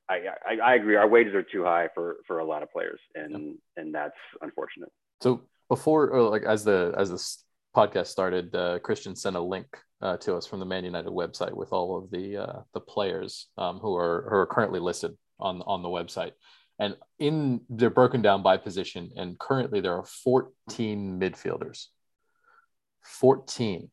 [0.10, 0.96] I I agree.
[0.96, 4.92] Our wages are too high for for a lot of players, and and that's unfortunate.
[5.22, 7.44] So before, or like as the as this
[7.76, 9.68] podcast started, uh, Christian sent a link
[10.02, 13.48] uh, to us from the Man United website with all of the uh, the players
[13.58, 16.32] um, who are who are currently listed on on the website,
[16.80, 19.12] and in they're broken down by position.
[19.18, 21.88] And currently there are 14 midfielders,
[23.04, 23.92] 14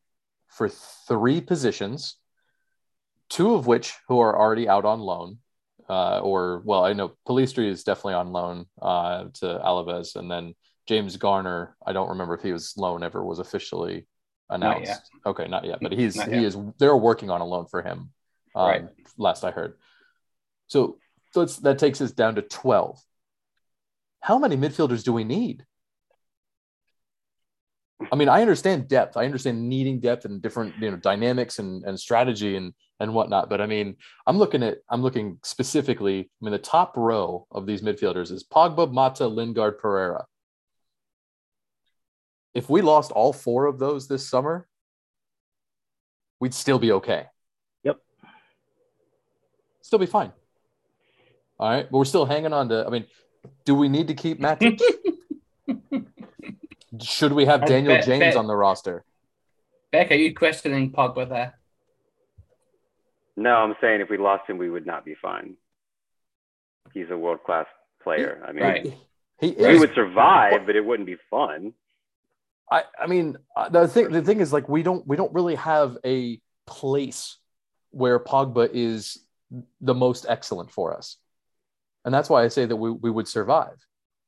[0.49, 2.17] for three positions,
[3.31, 5.39] two of which who are already out on loan.
[5.89, 10.55] Uh, or well, I know Pellistri is definitely on loan uh, to Alaves, and then
[10.89, 14.07] James Garner, I don't remember if he was loan ever was officially
[14.51, 14.87] announced.
[14.89, 15.03] yet.
[15.25, 16.45] Okay, not yet, but he's Not he yet.
[16.45, 18.11] is they're working on a loan for him.
[18.55, 18.85] Um, Right.
[19.17, 19.75] Last I heard.
[20.67, 20.99] So
[21.33, 22.99] so that takes us down to twelve.
[24.21, 25.65] How many midfielders do we need?
[28.11, 29.17] I mean, I understand depth.
[29.17, 33.49] I understand needing depth and different, you know, dynamics and, and strategy and and whatnot.
[33.49, 36.21] But I mean, I'm looking at I'm looking specifically.
[36.21, 40.25] I mean, the top row of these midfielders is Pogba, Mata, Lingard, Pereira.
[42.55, 44.67] If we lost all four of those this summer,
[46.41, 47.27] we'd still be okay.
[47.85, 47.99] Yep.
[49.81, 50.33] Still be fine.
[51.59, 52.85] All right, but we're still hanging on to.
[52.87, 53.07] I mean,
[53.65, 54.81] do we need to keep Matic?
[57.01, 59.05] Should we have Daniel bet- James bet- on the roster?
[59.93, 61.59] Beck, are you questioning Pogba there?
[63.37, 65.55] No, I'm saying if we lost him, we would not be fine.
[66.93, 67.67] He's a world class
[68.03, 68.43] player.
[68.47, 68.95] I mean, Right.
[69.41, 69.81] He we is.
[69.81, 71.73] would survive, but it wouldn't be fun.
[72.73, 75.57] I, I mean, uh, the thing the thing is like we don't we don't really
[75.57, 77.37] have a place
[77.91, 79.19] where Pogba is
[79.81, 81.19] the most excellent for us,
[82.05, 83.77] and that's why I say that we, we would survive.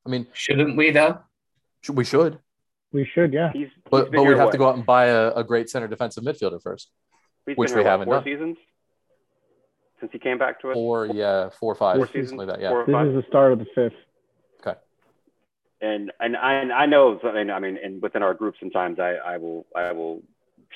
[0.06, 1.20] I mean, Shouldn't we though?
[1.80, 2.38] sh- we should,
[2.92, 3.50] We should, yeah.
[3.54, 4.52] He's, but but we'd have what?
[4.52, 6.90] to go out and buy a, a great center defensive midfielder first.
[7.46, 8.24] He's which we here, haven't four done.
[8.24, 8.56] seasons
[10.00, 10.74] since he came back to us.
[10.74, 12.60] Four, yeah, four or five, Four seasons, like that.
[12.60, 12.68] Yeah.
[12.70, 13.06] four or This five.
[13.08, 13.96] is the start of the fifth.
[15.80, 19.14] And and I and I know and I mean and within our group sometimes I,
[19.14, 20.22] I will I will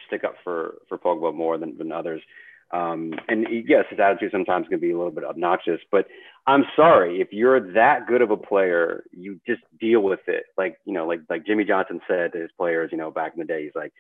[0.07, 2.23] stick up for for Pogba more than, than others.
[2.71, 6.07] Um, and yes, his attitude sometimes can be a little bit obnoxious, but
[6.47, 10.45] I'm sorry if you're that good of a player, you just deal with it.
[10.59, 13.39] Like you know, like like Jimmy Johnson said to his players, you know, back in
[13.39, 13.93] the day, he's like,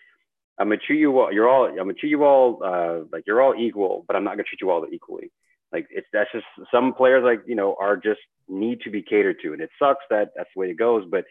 [0.58, 1.32] "I'm gonna treat you all.
[1.32, 1.66] You're all.
[1.66, 4.60] I'm gonna treat you all uh, like you're all equal, but I'm not gonna treat
[4.60, 5.30] you all equally."
[5.72, 9.36] Like it's that's just some players like you know are just need to be catered
[9.42, 11.04] to, and it sucks that that's the way it goes.
[11.10, 11.24] But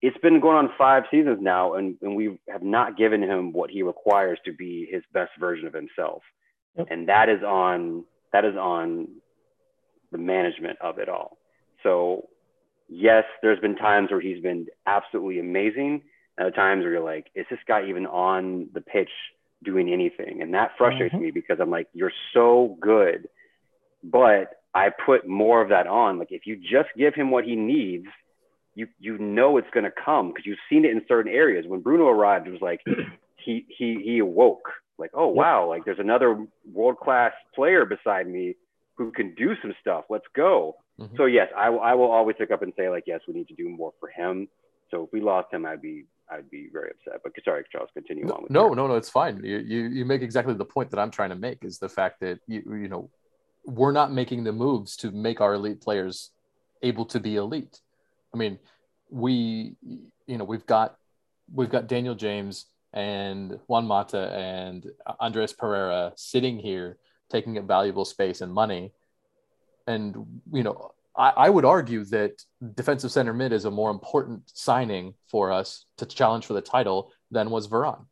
[0.00, 3.70] it's been going on five seasons now, and, and we have not given him what
[3.70, 6.22] he requires to be his best version of himself,
[6.76, 6.88] Yep.
[6.90, 9.08] and that is on that is on
[10.12, 11.38] the management of it all.
[11.82, 12.28] So
[12.88, 16.02] yes, there's been times where he's been absolutely amazing,
[16.36, 19.10] and other times where you're like, is this guy even on the pitch
[19.62, 20.42] doing anything?
[20.42, 21.20] And that frustrates Mhm.
[21.20, 23.28] me because I'm like, you're so good,
[24.02, 26.18] but I put more of that on.
[26.18, 28.06] Like if you just give him what he needs,
[28.74, 31.66] you you know it's gonna come because you've seen it in certain areas.
[31.66, 32.82] When Bruno arrived, it was like
[33.36, 34.68] he he he awoke.
[34.98, 38.54] Like, oh wow, like there's another world class player beside me
[38.96, 40.04] who can do some stuff.
[40.10, 40.76] Let's go.
[41.00, 41.16] Mhm.
[41.16, 43.48] So yes, I will I will always pick up and say like, yes, we need
[43.48, 44.48] to do more for him.
[44.90, 47.20] So if we lost him, I'd be I'd be very upset.
[47.22, 49.42] But sorry, Charles, continue No, on with no, your- no, no, it's fine.
[49.44, 52.20] You, you you make exactly the point that I'm trying to make is the fact
[52.20, 53.10] that you you know
[53.64, 56.30] we're not making the moves to make our elite players
[56.82, 57.80] able to be elite.
[58.34, 58.58] I mean,
[59.10, 59.76] we
[60.26, 60.96] you know we've got
[61.52, 64.86] we've got Daniel James and Juan Mata and
[65.20, 66.98] Andres Pereira sitting here
[67.30, 68.92] taking up valuable space and money,
[69.86, 70.14] and
[70.52, 70.92] you know.
[71.18, 72.32] I, I would argue that
[72.74, 77.12] defensive center mid is a more important signing for us to challenge for the title
[77.32, 78.06] than was Varane.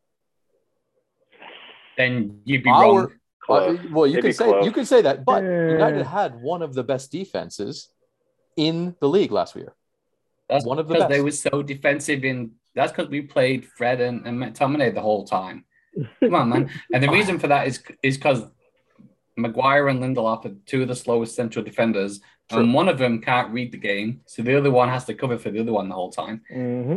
[1.96, 3.12] Then you'd be Our- wrong.
[3.48, 4.64] Uh, well, you It'd can say close.
[4.64, 5.68] you can say that, but Yeah.
[5.70, 7.88] United had one of the best defenses
[8.56, 9.72] in the league last year.
[10.48, 12.52] That's one of the because they were so defensive in.
[12.74, 15.64] That's because we played Fred and, and McTominay the whole time.
[16.20, 16.70] Come on, man.
[16.92, 18.42] And the reason for that is is because
[19.36, 22.60] Maguire and Lindelof are two of the slowest central defenders, True.
[22.60, 25.36] and one of them can't read the game, so the other one has to cover
[25.38, 26.42] for the other one the whole time.
[26.50, 26.96] hmm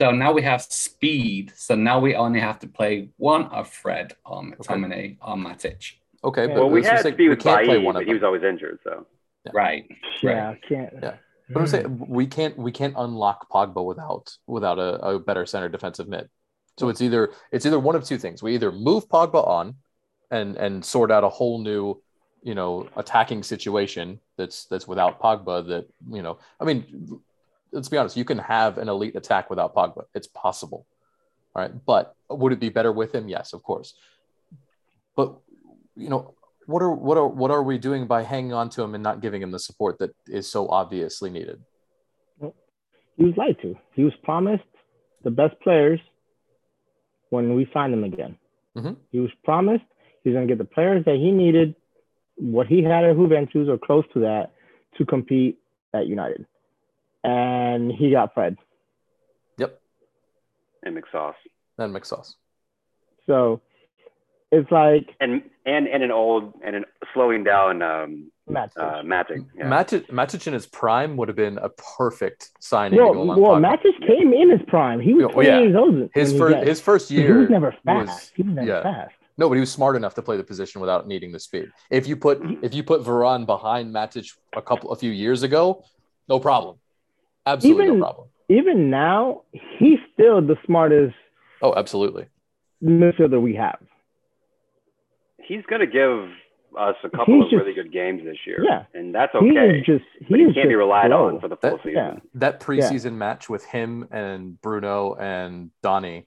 [0.00, 1.52] So now we have speed.
[1.56, 4.50] So now we only have to play one of Fred or Okay.
[4.56, 5.92] McTominay or Matic.
[6.24, 6.54] Okay, Yeah.
[6.54, 8.14] but Well, we had just say Steve we can't play Bailly, one but of he
[8.14, 8.78] was always injured.
[8.84, 9.06] So
[9.52, 9.84] Right.
[10.22, 10.58] Yeah, Right.
[10.62, 10.92] I can't.
[11.02, 11.16] Yeah.
[11.48, 15.68] But I'm saying we can't we can't unlock Pogba without without a, a better center
[15.68, 16.28] defensive mid.
[16.78, 18.42] So it's either it's either one of two things.
[18.42, 19.74] We either move Pogba on
[20.32, 22.00] and and sort out a whole new,
[22.42, 27.20] you know, attacking situation that's that's without Pogba that, you know, I mean,
[27.70, 30.04] let's be honest, you can have an elite attack without Pogba.
[30.14, 30.86] It's possible.
[31.54, 31.72] All right.
[31.84, 33.28] But would it be better with him?
[33.28, 33.94] Yes, of course.
[35.14, 35.36] But
[35.94, 36.34] you know,
[36.66, 39.20] what are what are what are we doing by hanging on to him and not
[39.20, 41.60] giving him the support that is so obviously needed?
[43.18, 43.76] He was lied to.
[43.92, 44.64] He was promised
[45.22, 46.00] the best players
[47.28, 48.38] when we signed him again.
[48.74, 48.96] Mhm.
[49.10, 49.84] He was promised
[50.22, 51.74] he was going to get the players that he needed,
[52.36, 54.52] what he had at Juventus or close to that,
[54.98, 55.58] to compete
[55.94, 56.46] at United.
[57.24, 58.56] And he got Fred.
[59.58, 59.80] Yep.
[60.82, 61.34] and McSauce
[61.78, 62.34] And McSauce.
[63.26, 63.60] So
[64.50, 68.72] it's like and and and an old and an slowing down um Matt.
[68.76, 69.46] uh Matic.
[69.56, 69.66] Yeah.
[69.66, 72.98] Matic, Matic in his prime would have been a perfect signing.
[72.98, 73.78] to well, go well, Pogba.
[73.78, 74.98] Matic came in his prime.
[75.00, 75.60] He was Yeah, 20 yeah.
[75.60, 76.10] years old.
[76.12, 78.08] his he first got- his first but he was never fast.
[78.08, 78.82] was- he was never yeah.
[78.82, 79.14] fast.
[79.42, 81.66] No, but he was smart enough to play the position without needing the speed.
[81.90, 85.82] If you put if you put Varane behind Matic a couple a few years ago,
[86.28, 86.76] no problem,
[87.44, 88.28] absolutely Even- no problem.
[88.48, 89.42] Even now,
[89.78, 91.16] he's still the smartest
[91.60, 92.26] Oh, absolutely.
[92.84, 93.80] midfielder we have.
[95.48, 96.28] He's gonna give
[96.78, 98.62] us a couple He's of just- really good games this year.
[98.62, 98.84] Yeah.
[98.94, 99.78] And that's okay.
[99.78, 101.26] is just he but he can't be just relied slow.
[101.28, 101.94] on for the full That- season.
[101.94, 102.18] yeah.
[102.34, 106.26] That preseason match with him and Bruno and Donny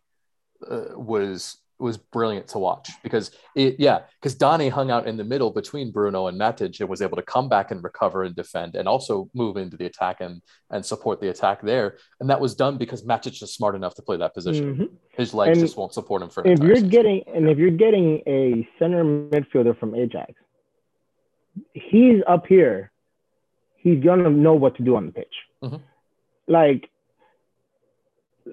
[0.69, 5.25] uh, was was brilliant to watch because it yeah because Donny hung out in the
[5.25, 8.75] middle between Bruno and Matic and was able to come back and recover and defend
[8.75, 12.55] and also move into the attack and and support the attack there and that was
[12.55, 14.75] done because Matic is smart enough to play that position.
[14.77, 14.89] Mhm.
[15.09, 16.89] His legs And just won't support him for If you're season.
[16.89, 20.31] getting and if you're getting a center midfielder from Ajax,
[21.73, 22.91] he's up here.
[23.75, 25.35] He's gonna know what to do on the pitch.
[25.61, 25.81] Mhm.
[26.47, 26.89] Like,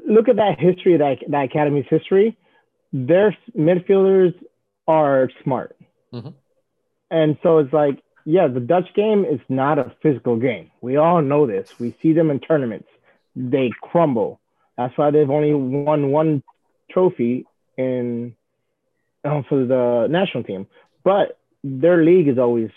[0.09, 2.37] look at that history, that that academy's history.
[2.93, 4.35] Their midfielders
[4.87, 5.77] are smart,
[6.13, 6.35] Mhm.
[7.11, 10.71] and so it's like, yeah, the Dutch game is not a physical game.
[10.81, 11.79] We all know this.
[11.81, 12.89] We see them in tournaments;
[13.35, 14.41] they crumble.
[14.77, 16.43] That's why they've only won one
[16.91, 17.47] trophy
[17.79, 18.35] in
[19.25, 20.67] um, for the national team.
[21.05, 22.71] But their league is always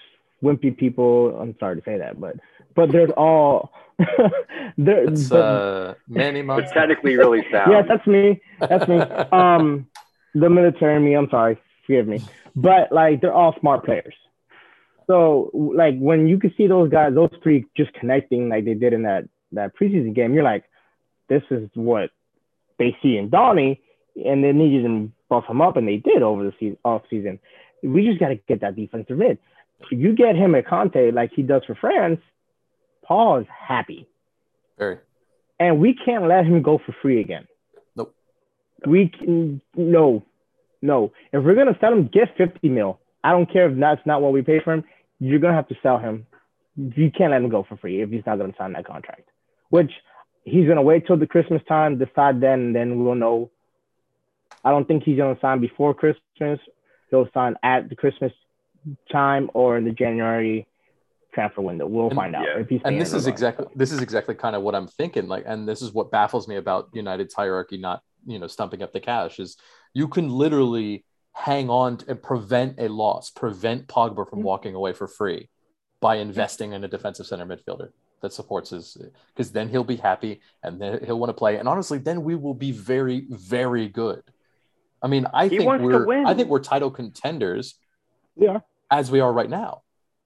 [0.43, 1.35] wimpy people.
[1.39, 2.35] I'm sorry to say that, but
[2.75, 3.71] but there's all
[4.77, 5.05] there.
[5.07, 7.71] That's but- uh, Manny It's technically really sound.
[7.71, 8.41] yeah, that's me.
[8.59, 8.97] That's me.
[9.31, 9.87] Um,
[10.35, 11.15] the military me.
[11.15, 11.57] I'm sorry.
[11.87, 12.21] Forgive me.
[12.55, 14.13] But like, they're all smart players.
[15.07, 18.93] So like, when you can see those guys, those three just connecting like they did
[18.93, 20.65] in that that preseason game, you're like,
[21.29, 22.11] this is what
[22.77, 23.81] they see in Donnie,
[24.23, 27.39] and they needed to buff him up, and they did over the season, off season.
[27.83, 29.37] We just got to get that defensive mid.
[29.91, 32.19] You get him at Kanté like he does for France,
[33.03, 34.07] Paul is happy
[34.77, 34.97] Very.
[35.59, 37.47] and we can't let him go for free again.
[38.85, 40.23] We can no,
[40.81, 41.11] no.
[41.31, 42.99] If we're gonna sell him, get fifty mil.
[43.23, 44.83] I don't care if that's not what we pay for him.
[45.19, 46.27] You're gonna have to sell him.
[46.75, 49.29] You can't let him go for free if he's not gonna sign that contract.
[49.69, 49.91] Which
[50.43, 53.49] he's gonna wait till the Christmas time, decide then, and then we'll know.
[54.63, 56.59] I don't think he's gonna sign before Christmas.
[57.09, 58.33] He'll sign at the Christmas
[59.11, 60.67] time or in the January
[61.33, 61.87] transfer window.
[61.87, 62.59] We'll And- find out yeah.
[62.61, 62.81] if he's.
[62.85, 65.81] and this is exactly this is exactly kind of what i'm thinking like and this
[65.81, 69.57] is what baffles me about united's hierarchy not you know stumping up the cash is
[69.93, 75.07] you can literally hang on and prevent a loss prevent pogba from walking away for
[75.07, 75.49] free
[75.99, 77.89] by investing in a defensive center midfielder
[78.21, 78.97] that supports his
[79.33, 81.57] because then he'll be happy and then he'll want to play.
[81.57, 84.23] And honestly then we will be very very good.
[85.01, 87.75] I mean i He think we're I think we're title contenders
[88.35, 88.59] Yeah.
[88.89, 89.81] as we are right now.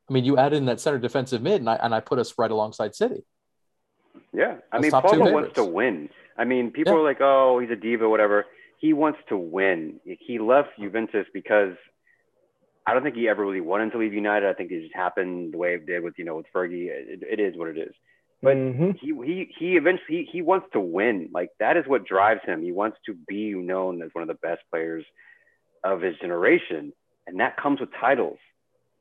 [0.10, 2.34] I mean, you add in that center defensive mid, and I, and I put us
[2.38, 3.24] right alongside City.
[4.34, 6.10] Yeah, I mean, Pogba wants to win.
[6.40, 7.00] I mean, people Yeah.
[7.00, 8.46] are like, "Oh, he's a diva, whatever."
[8.78, 10.00] He wants to win.
[10.06, 11.76] He left Juventus because
[12.88, 14.48] I don't think he ever really wanted to leave United.
[14.48, 16.88] I think it just happened the way it did with you know with Fergie.
[16.88, 17.94] It, it is what it is.
[18.42, 18.98] But Mhm.
[18.98, 21.30] he he he eventually he, he wants to win.
[21.34, 22.64] Like that is what drives him.
[22.64, 25.06] He wants to be known as one of the best players
[25.84, 26.94] of his generation,
[27.28, 28.40] and that comes with titles.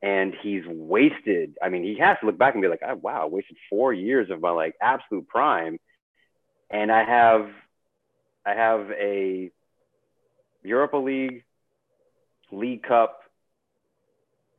[0.02, 1.56] And he's wasted.
[1.62, 3.92] I mean, he has to look back and be like, oh, "Wow, I wasted four
[3.92, 5.78] years of my like absolute prime."
[6.70, 7.48] And I have,
[8.44, 9.50] I have a
[10.62, 11.44] Europa League,
[12.52, 13.20] League Cup,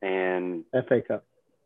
[0.02, 1.24] and FA Cup.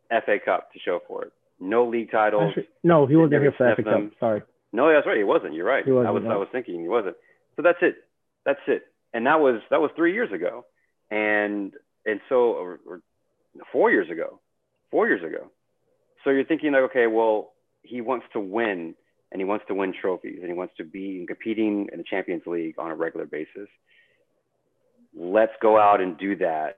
[0.09, 1.33] FA Cup to show for it.
[1.59, 2.49] No league titles.
[2.49, 4.01] Actually, no, he wasn't here for FA Cup.
[4.19, 4.41] Sorry.
[4.71, 5.17] No, that's right.
[5.17, 5.53] He wasn't.
[5.53, 5.85] You're right.
[5.85, 6.23] He wasn't, I was.
[6.23, 6.31] no.
[6.31, 7.15] I was thinking he wasn't.
[7.55, 7.95] So that's it.
[8.45, 8.83] That's it.
[9.13, 10.65] And that was that was three years ago,
[11.09, 11.73] and
[12.05, 13.01] and so or, or
[13.71, 14.41] four years ago,
[14.91, 15.49] four years ago.
[16.23, 18.95] So you're thinking like, okay, well, he wants to win,
[19.31, 22.43] and he wants to win trophies, and he wants to be competing in the Champions
[22.45, 23.67] League on a regular basis.
[25.13, 26.77] Let's go out and do that,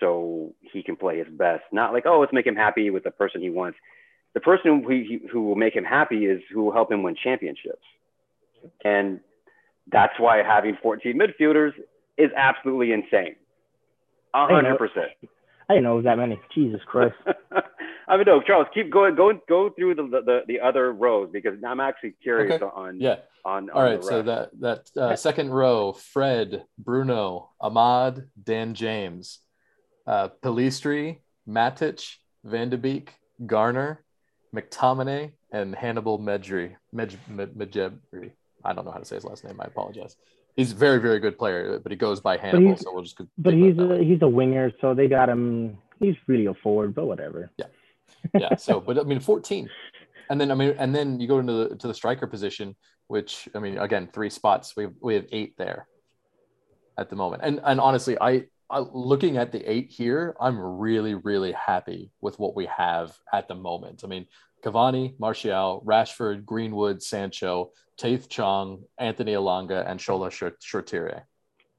[0.00, 1.64] so he can play his best.
[1.72, 3.78] Not like, oh, let's make him happy with the person he wants
[4.34, 7.16] the person who, he, who will make him happy is who will help him win
[7.22, 7.82] championships.
[8.84, 9.20] And
[9.90, 11.72] that's why having 14 midfielders
[12.18, 13.36] is absolutely insane.
[14.34, 14.54] A I know.
[14.56, 15.10] hundred percent.
[15.68, 16.40] I didn't know it was that many.
[16.54, 17.14] Jesus Christ.
[18.08, 21.54] I mean, no, Charles, keep going, go, go through the, the, the other rows because
[21.66, 22.64] I'm actually curious Okay.
[22.74, 23.16] on, Yeah.
[23.44, 24.02] on, on All right.
[24.04, 29.40] So that that uh, second row: Fred, Bruno, Amad, Dan James,
[30.06, 33.14] uh, Pellistri, Matic, Van de Beek,
[33.46, 34.04] Garner,
[34.54, 36.76] McTominay, and Hannibal Medri.
[36.92, 38.32] Med- Med- Medjebri.
[38.64, 39.58] I don't know how to say his last name.
[39.60, 40.16] I apologize.
[40.56, 43.20] He's a very, very good player, but he goes by Hannibal, so we'll just.
[43.38, 45.78] But he's a, he's a winger, so they got him.
[46.00, 47.50] He's really a forward, but whatever.
[47.56, 47.66] yeah.
[48.56, 49.68] So, but I mean, 14,
[50.30, 52.76] and then I mean, and then you go into the to the striker position,
[53.08, 54.74] which I mean, again, three spots.
[54.76, 55.86] We have, we have eight there
[56.98, 61.14] at the moment, and and honestly, I, I looking at the eight here, I'm really
[61.14, 64.02] really happy with what we have at the moment.
[64.04, 64.26] I mean,
[64.64, 67.70] Cavani, Martial, Rashford, Greenwood, Sancho,
[68.00, 71.22] Tahith Chong, Anthony Elanga, and Shola Shoretire.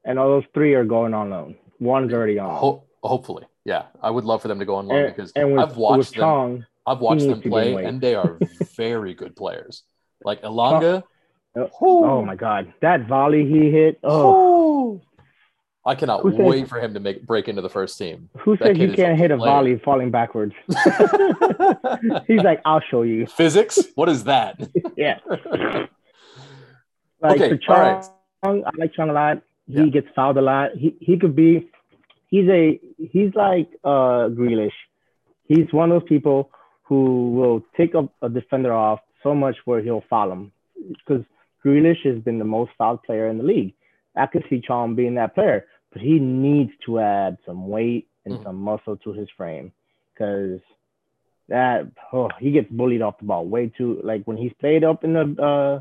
[0.05, 1.55] And all those three are going on loan.
[1.79, 2.55] One's already on.
[2.55, 5.59] Ho- hopefully, yeah, I would love for them to go on loan and, because with,
[5.59, 6.65] I've watched them.
[6.87, 8.37] I've watched them needs to gain play, and they are
[8.75, 9.83] very good players.
[10.23, 11.03] Like Elanga.
[11.57, 13.99] Oh, oh my God, that volley he hit.
[14.03, 15.01] Oh.
[15.87, 18.29] I cannot Who wait for him to make break into the first team.
[18.39, 19.51] who that kid you can't hit a player.
[19.51, 20.53] volley falling backwards?
[22.27, 23.27] He's like, I'll show you.
[23.27, 23.77] Physics?
[23.93, 24.59] What is that?
[24.97, 25.19] Yeah.
[27.21, 28.63] Like Okay, Chong, all right.
[28.65, 29.41] I like Chong a lot.
[29.67, 29.85] He Yeah.
[29.85, 30.71] gets fouled a lot.
[30.75, 31.69] He he could be.
[32.35, 32.61] He's a
[33.13, 34.79] he's like uh Grealish.
[35.51, 36.39] He's one of those people
[36.87, 40.51] who will take a, a defender off so much where he'll foul him
[40.99, 41.23] because
[41.63, 43.73] Grealish has been the most fouled player in the league.
[44.15, 48.33] I could see Chong being that player, but he needs to add some weight and
[48.35, 48.43] Mhm.
[48.43, 49.71] some muscle to his frame
[50.11, 50.59] because
[51.47, 51.79] that
[52.11, 54.01] oh, he gets bullied off the ball way too.
[54.03, 55.75] Like when he's played up in the uh,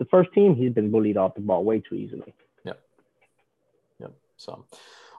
[0.00, 2.34] the first team, he's been bullied off the ball way too easily.
[2.64, 4.12] Yep.
[4.36, 4.64] So,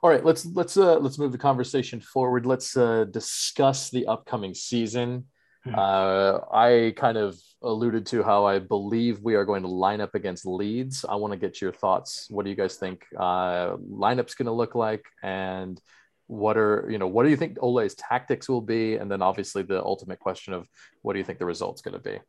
[0.01, 2.45] all right, let's let's uh let's move the conversation forward.
[2.45, 5.25] Let's uh discuss the upcoming season.
[5.73, 10.15] Uh, I kind of alluded to how I believe we are going to line up
[10.15, 11.05] against Leeds.
[11.07, 12.27] I want to get your thoughts.
[12.29, 15.79] What do you guys think uh, lineup's going to look like, and
[16.27, 19.63] what are you know what do you think Ole's tactics will be, and then obviously
[19.63, 20.67] the ultimate question of
[21.01, 22.19] what do you think the result's going to be.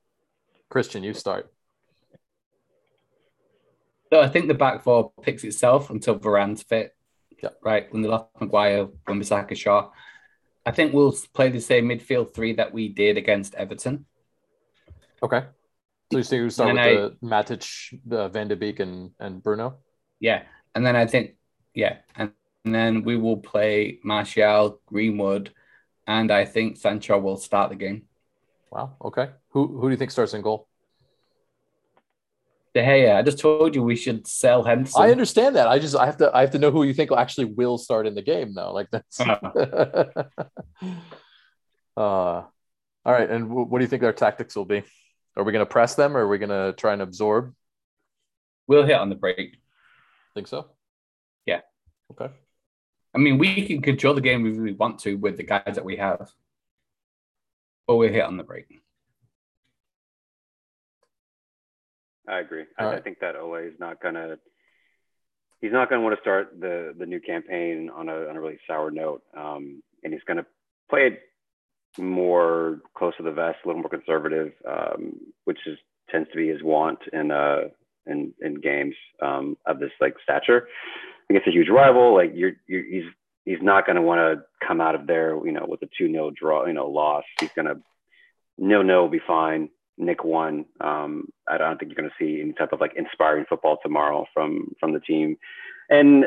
[0.68, 1.52] Christian, you start.
[4.12, 6.94] So I think the back four picks itself until Varane's fit.
[7.42, 7.50] Yeah.
[7.62, 7.92] Right.
[7.92, 9.90] When they lost Maguire, when Bissaka Shaw.
[10.66, 14.04] I think we'll play the same midfield three that we did against Everton.
[15.22, 15.46] Okay.
[16.12, 19.12] So you say we start And with then the Matic, the Van de Beek, and
[19.18, 19.78] and Bruno.
[20.18, 20.42] Yeah.
[20.74, 21.36] And then I think,
[21.74, 21.98] yeah.
[22.14, 22.32] And,
[22.64, 25.52] and then we will play Martial, Greenwood,
[26.06, 28.02] and I think Sancho will start the game.
[28.70, 28.96] Wow.
[29.02, 29.30] Okay.
[29.50, 30.68] Who who do you think starts in goal?
[32.72, 35.02] De Gea, I just told you we should sell Henderson.
[35.02, 35.66] I understand that.
[35.66, 38.06] I just I have to I have to know who you think actually will start
[38.06, 38.72] in the game though.
[38.72, 39.20] Like that's.
[39.20, 39.32] uh,
[41.96, 42.46] all
[43.04, 43.28] right.
[43.28, 44.84] And wh- what do you think our tactics will be?
[45.36, 47.54] Are we going to press them, or are we going to try and absorb?
[48.66, 49.56] We'll hit on the break.
[50.34, 50.66] Think so?
[51.46, 51.60] Yeah.
[52.12, 52.32] Okay.
[53.14, 55.84] I mean, we can control the game if we want to with the guys that
[55.84, 56.30] we have.
[57.86, 58.79] But we'll hit on the break.
[62.28, 62.64] I agree.
[62.78, 64.36] I, I think that Ole is not gonna.
[65.60, 68.58] He's not gonna want to start the the new campaign on a on a really
[68.66, 70.46] sour note, um, and he's gonna
[70.88, 71.20] play it
[71.98, 75.78] more close to the vest, a little more conservative, um, which is
[76.10, 77.68] tends to be his want in uh
[78.06, 80.68] in in games um, of this like stature
[81.28, 82.14] against a huge rival.
[82.14, 83.04] Like you're, you're he's
[83.44, 86.10] he's not going to want to come out of there, you know, with a two
[86.10, 87.24] 0 draw, you know, loss.
[87.40, 87.80] He's going to
[88.58, 89.70] no no will be fine.
[90.00, 90.64] Nick won.
[90.80, 94.26] Um, I don't think you're going to see any type of like inspiring football tomorrow
[94.32, 95.36] from from the team.
[95.88, 96.24] And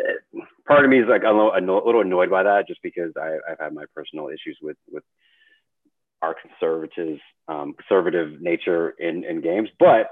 [0.67, 3.38] part of me is like a little, a little annoyed by that, just because I,
[3.49, 5.03] I've had my personal issues with with
[6.21, 9.69] our conservative um, conservative nature in in games.
[9.80, 10.09] But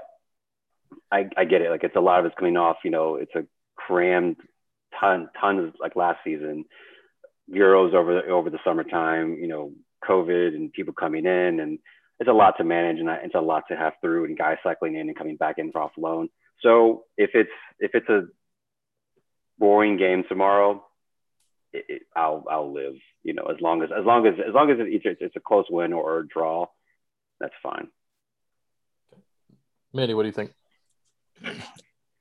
[1.10, 1.70] I, I get it.
[1.70, 2.78] Like it's a lot of it's coming off.
[2.84, 3.44] You know, it's a
[3.76, 4.36] crammed
[4.98, 6.64] ton tons like last season.
[7.50, 9.72] Euros over the over the summertime, you know,
[10.08, 11.78] COVID and people coming in, and
[12.22, 14.94] it's a lot to manage, and it's a lot to have through, and guys cycling
[14.94, 16.28] in and coming back in for off loan.
[16.60, 17.50] So if it's
[17.80, 18.26] if it's a
[19.58, 20.86] boring game tomorrow,
[21.72, 22.94] it, it, I'll I'll live.
[23.24, 25.66] You know, as long as as long as as long as it's, it's a close
[25.68, 26.66] win or a draw,
[27.40, 27.88] that's fine.
[29.92, 30.54] Manny, what do you think?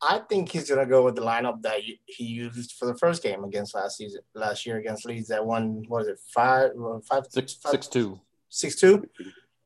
[0.01, 3.43] I think he's gonna go with the lineup that he used for the first game
[3.43, 5.27] against last season, last year against Leeds.
[5.27, 6.71] That one was it five,
[7.07, 9.07] five, six, five, six two, six two,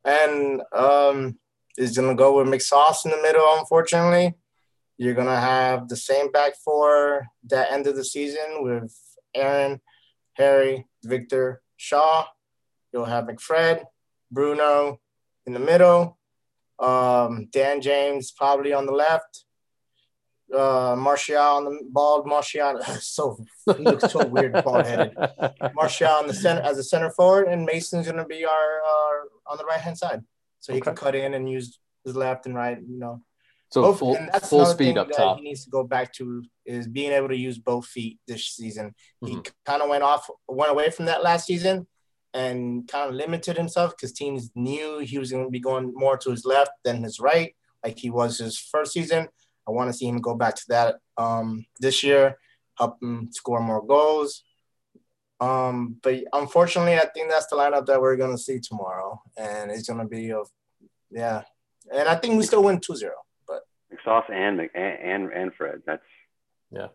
[0.06, 1.38] and um,
[1.78, 3.46] is gonna go with McSauce in the middle.
[3.58, 4.36] Unfortunately,
[4.98, 8.96] you're gonna have the same back four that end of the season with
[9.34, 9.82] Aaron,
[10.34, 12.26] Harry, Victor, Shaw.
[12.94, 13.84] You'll have McFred,
[14.32, 15.00] Bruno
[15.46, 16.18] in the middle,
[16.80, 19.45] um, Dan James probably on the left,
[20.54, 22.82] uh, Martial on the bald Martial.
[23.00, 23.38] so
[23.78, 25.16] he looks so weird, bald headed.
[25.74, 29.58] Martial on the center as a center forward, and Mason's gonna be our, our on
[29.58, 30.22] the right hand side,
[30.60, 30.86] so he okay.
[30.86, 32.78] can cut in and use his left and right.
[32.80, 33.22] You know.
[33.72, 35.38] So both, full, full speed up top.
[35.38, 38.94] He needs to go back to is being able to use both feet this season.
[39.24, 39.38] Mm-hmm.
[39.38, 41.88] He kind of went off, went away from that last season,
[42.34, 46.18] and kind of limited himself because teams knew he was going to be going more
[46.18, 49.28] to his left than his right, like he was his first season.
[49.68, 52.38] I want to see him go back to that um, this year,
[52.78, 54.44] help him score more goals.
[55.40, 59.70] Um, but unfortunately, I think that's the lineup that we're going to see tomorrow, and
[59.70, 60.42] it's going to be a
[61.12, 61.44] yeah.
[61.94, 63.10] And I think we still win 2-0.
[63.48, 63.62] But
[63.94, 66.02] McSauce and and and Fred, that's
[66.72, 66.88] yeah,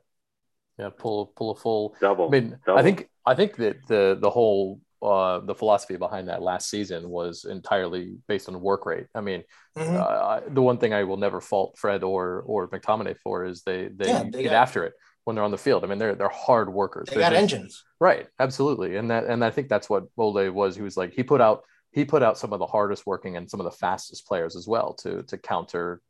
[0.78, 0.88] yeah.
[0.96, 2.28] Pull pull a full double.
[2.28, 2.78] I mean, double.
[2.78, 7.08] I think I think that the the whole uh, the philosophy behind that last season
[7.08, 9.06] was entirely based on work rate.
[9.14, 9.44] I mean,
[9.76, 9.96] mm-hmm.
[9.96, 13.88] uh, the one thing I will never fault Fred or or McTominay for is they
[13.88, 14.92] they, yeah, they get got, after it
[15.24, 15.84] when they're on the field.
[15.84, 17.08] I mean, they're they're hard workers.
[17.08, 18.26] They they're got just, engines, right?
[18.38, 20.76] Absolutely, and that and I think that's what Ole was.
[20.76, 23.50] He was like he put out he put out some of the hardest working and
[23.50, 26.02] some of the fastest players as well to to counter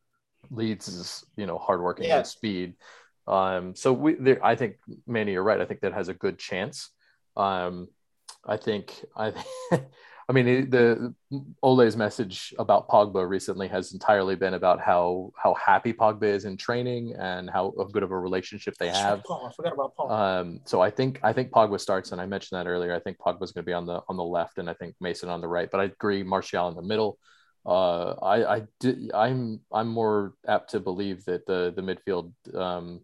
[0.51, 2.19] Leeds' you know hard working yeah.
[2.19, 2.75] and speed.
[3.27, 4.77] Um, so we, there, I think
[5.07, 5.61] Manny, you're right.
[5.61, 6.91] I think that has a good chance.
[7.37, 7.87] Um,
[8.47, 9.33] I think I,
[10.29, 11.15] I mean the
[11.63, 16.57] Ole's message about Pogba recently has entirely been about how how happy Pogba is in
[16.57, 19.25] training and how good of a relationship they have.
[19.25, 20.13] Paul, I forgot about Paul.
[20.13, 22.95] Um, so I think I think Pogba starts, and I mentioned that earlier.
[22.95, 25.29] I think Pogba's going to be on the on the left, and I think Mason
[25.29, 25.71] on the right.
[25.71, 27.19] But I agree, Martial in the middle.
[27.67, 33.01] Uh, I I did, I'm I'm more apt to believe that the the midfield um,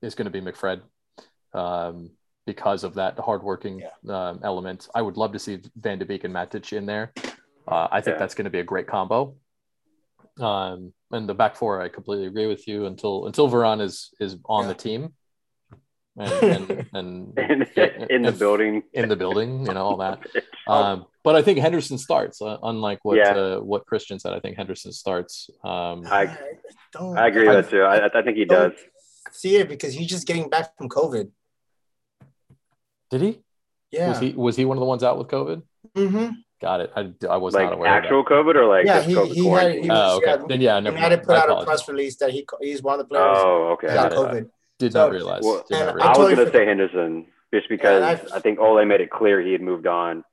[0.00, 0.80] is going to be McFred.
[1.52, 2.10] Um,
[2.46, 4.28] because of that hardworking yeah.
[4.28, 4.88] um, element.
[4.94, 7.12] I would love to see Van de Beek and Matic in there.
[7.66, 8.18] Uh, I think yeah.
[8.18, 9.36] that's going to be a great combo.
[10.38, 12.86] Um, and the back four, I completely agree with you.
[12.86, 14.68] Until until Varane is is on yeah.
[14.68, 15.14] the team,
[16.16, 20.20] and and, and in, in the building, in the building, you know all that.
[20.66, 24.32] Um, but I think Henderson starts, uh, unlike what uh, what Christian said.
[24.32, 25.50] I think Henderson starts.
[25.62, 26.38] Um, I
[26.98, 27.82] I agree with that too.
[27.82, 28.72] I, I think he does.
[29.30, 31.30] See it because he's just getting back from COVID.
[33.10, 33.40] Did he?
[33.90, 34.08] Yeah.
[34.08, 35.62] Was he was he one of the ones out with COVID?
[35.96, 36.30] Mm-hmm.
[36.60, 36.92] Got it.
[36.96, 37.88] I, I was like not aware.
[37.88, 39.72] Actual COVID or like yeah, he, COVID he had.
[39.72, 40.26] He was, oh, okay.
[40.30, 40.96] Yeah, then yeah, never.
[40.96, 43.36] He had to put out a press release that he he's one of the players.
[43.38, 43.88] Oh, okay.
[43.88, 44.48] Got COVID.
[44.78, 45.42] Did so, not realize.
[45.44, 46.16] Well, Did not realize.
[46.16, 49.40] I, was going to say Henderson just because I, I, think Ole made it clear
[49.40, 50.24] he had moved on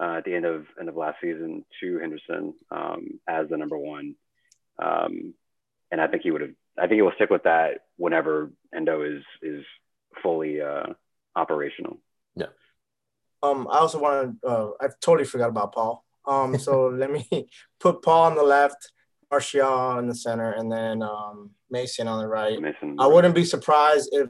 [0.00, 3.76] uh, at the end of end of last season to Henderson um, as the number
[3.76, 4.14] one,
[4.78, 5.34] um,
[5.90, 6.50] and I think he would have.
[6.78, 9.64] I think he will stick with that whenever Endo is is
[10.22, 10.86] fully uh,
[11.36, 11.98] operational.
[13.42, 13.50] Yeah.
[13.50, 14.48] Um, I also want to.
[14.48, 16.04] Uh, I totally forgot about Paul.
[16.26, 17.26] Um, so let me
[17.80, 18.92] put Paul on the left,
[19.30, 22.60] Martial in the center, and then um, Mason on the right.
[22.60, 22.96] Mason.
[22.98, 24.28] I wouldn't be surprised if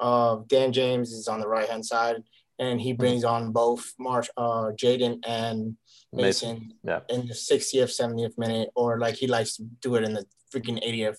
[0.00, 2.22] uh, Dan James is on the right hand side
[2.58, 5.76] and he brings on both Marsh, uh, Jadon and
[6.12, 6.72] Mason, Mason.
[6.84, 7.00] Yeah.
[7.08, 10.82] in the 60th, 70th minute, or like he likes to do it in the freaking
[10.86, 11.16] 80th.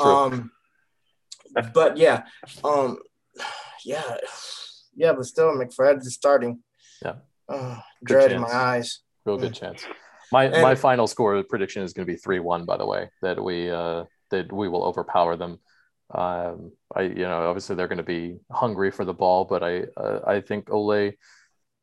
[0.00, 0.10] True.
[0.10, 0.50] Um,
[1.72, 2.24] but yeah,
[2.64, 2.98] um,
[3.84, 4.16] yeah,
[4.94, 6.60] yeah, but still, McFred is starting.
[7.06, 7.14] Yeah.
[7.48, 9.00] Uh, dread in my eyes.
[9.24, 9.60] Real good mm.
[9.60, 9.84] chance.
[10.32, 12.64] My and, my final score prediction is going to be three one.
[12.64, 15.58] By the way, that we uh, that we will overpower them.
[16.12, 19.84] Um, I you know obviously they're going to be hungry for the ball, but I
[19.96, 21.12] uh, I think Ole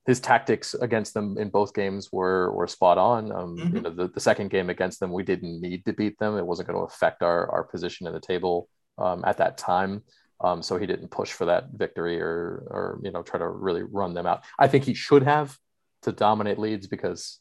[0.06, 3.32] his tactics against them in both games were were spot on.
[3.32, 3.76] Um, mm-hmm.
[3.76, 6.38] You know the, the second game against them we didn't need to beat them.
[6.38, 8.68] It wasn't going to affect our our position in the table
[8.98, 10.04] um, at that time.
[10.44, 13.84] Um, so he didn't push for that victory or, or, you know, try to really
[13.84, 14.44] run them out.
[14.60, 15.58] I think he should have
[16.02, 17.40] to dominate Leeds because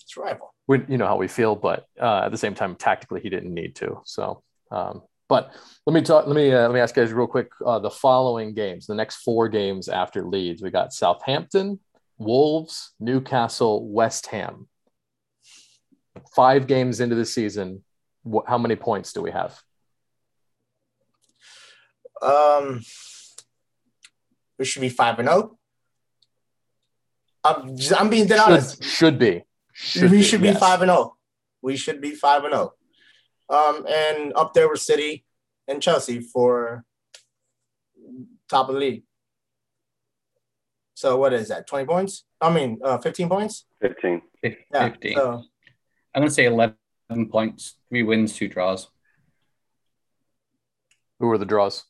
[0.00, 0.52] it's rival.
[0.66, 3.54] We, you know how we feel, but uh, at the same time, tactically, he didn't
[3.54, 4.00] need to.
[4.04, 4.42] So,
[4.72, 5.54] um, But
[5.86, 6.26] let me talk.
[6.26, 7.50] Let me uh, let me ask you guys real quick.
[7.64, 11.80] Uh, the following games, the next four games after Leeds, we got Southampton,
[12.18, 14.68] Wolves, Newcastle, West Ham.
[16.34, 17.82] Five games into the season,
[18.30, 19.58] wh- how many points do we have?
[22.22, 22.80] Um,
[24.58, 25.58] we should be five and zero.
[27.44, 28.82] I'm just, I'm being dead honest.
[28.82, 29.44] Should, should be.
[30.00, 30.60] we should be yes.
[30.60, 31.16] five and zero.
[31.60, 32.74] We should be five and zero.
[33.48, 35.24] Um, and up there were City
[35.66, 36.84] and Chelsea for
[38.48, 39.02] top of the league.
[40.94, 41.66] So what is that?
[41.66, 42.24] Twenty points?
[42.40, 43.64] I mean, uh, fifteen points.
[43.82, 44.22] 15.
[44.42, 44.88] Yeah.
[44.90, 45.16] 15.
[45.16, 45.44] So
[46.14, 46.76] I'm going to say 11
[47.30, 48.88] points, three wins, two draws.
[51.18, 51.84] Who are the draws?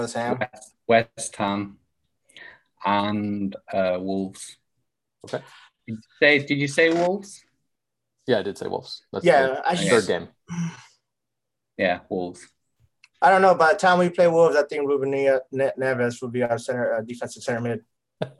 [0.00, 0.38] West Ham.
[0.38, 1.78] West, West Ham
[2.84, 4.56] and uh, Wolves.
[5.24, 5.42] Okay.
[5.86, 7.44] Did you say, did you say Wolves?
[8.26, 9.02] Yeah, I did say Wolves.
[9.12, 10.28] That's Yeah, I the should, third game.
[11.76, 12.46] Yeah, Wolves.
[13.22, 13.54] I don't know.
[13.54, 16.58] By the time we play Wolves, I think Ruben Ne- Ne- Neves will be our
[16.58, 17.80] center, uh, defensive center mid.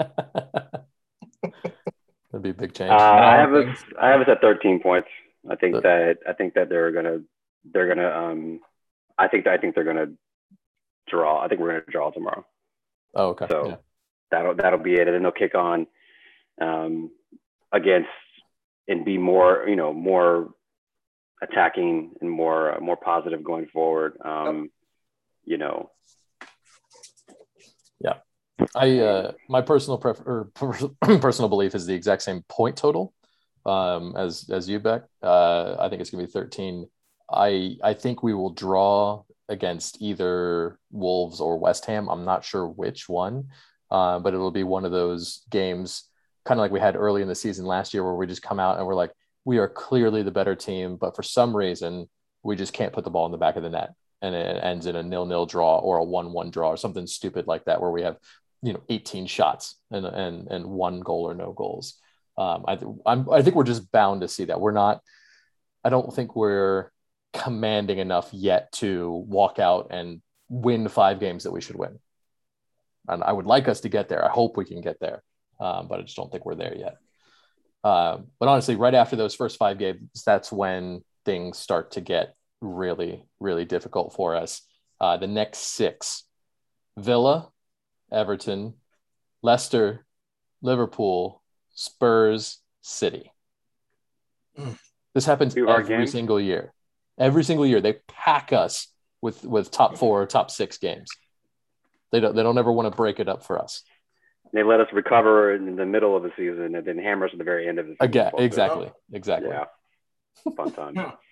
[1.42, 2.90] That'd be a big change.
[2.90, 3.70] Uh, I have Okay.
[3.70, 3.78] us.
[4.00, 5.08] I have us at 13 points.
[5.50, 7.18] I think But- that I think that they're gonna
[7.64, 8.60] they're gonna um
[9.18, 10.12] I think that I think they're gonna
[11.10, 11.42] draw.
[11.42, 12.44] I think we're gonna draw tomorrow.
[13.14, 13.46] oh, okay.
[13.50, 13.76] So yeah.
[14.30, 15.86] that'll that'll be it, and then they'll kick on
[16.60, 17.10] um,
[17.72, 18.08] against
[18.88, 20.50] and be more you know more
[21.42, 24.16] attacking and more more positive going forward.
[24.24, 24.70] Um,
[25.44, 25.90] you know,
[28.00, 28.18] Yeah,
[28.74, 30.50] I uh, my personal pref- or
[31.20, 33.14] personal belief is the exact same point total
[33.66, 35.02] um, as as you Beck.
[35.22, 36.88] Uh, I think it's gonna be thirteen.
[37.32, 42.08] I I think we will draw against either Wolves or West Ham.
[42.08, 43.48] I'm not sure which one,
[43.90, 46.04] uh, but it'll be one of those games,
[46.44, 48.60] kind of like we had early in the season last year, where we just come
[48.60, 49.12] out and we're like,
[49.44, 52.08] we are clearly the better team, but for some reason
[52.42, 53.92] we just can't put the ball in the back of the net,
[54.22, 57.64] and it ends in a nil-nil draw or a one-one draw or something stupid like
[57.64, 58.16] that, where we have
[58.62, 61.98] you know 18 shots and and and one goal or no goals.
[62.38, 64.60] Um, I th- I think we're just bound to see that.
[64.60, 65.02] We're not.
[65.84, 66.90] I don't think we're
[67.32, 71.98] commanding enough yet to walk out and win five games that we should win.
[73.08, 74.24] And I would like us to get there.
[74.24, 75.22] I hope we can get there,
[75.60, 76.96] um, but I just don't think we're there yet.
[77.82, 82.34] Um, but honestly, right after those first five games, that's when things start to get
[82.60, 84.62] really, really difficult for us.
[85.00, 86.24] Uh, the next six:
[86.98, 87.48] Villa,
[88.12, 88.74] Everton,
[89.42, 90.04] Leicester,
[90.60, 91.42] Liverpool,
[91.74, 93.32] Spurs, City.
[94.58, 94.78] Mm.
[95.14, 96.72] This happens every single year.
[97.20, 98.88] Every single year, they pack us
[99.20, 101.08] with with top four or top six games.
[102.10, 103.82] They don't they don't ever want to break it up for us.
[104.52, 107.38] they let us recover in the middle of the season, and then hammer us at
[107.38, 108.04] the very end of the season.
[108.08, 109.50] Again, exactly, exactly.
[109.50, 109.66] Yeah,
[110.56, 111.12] fun time.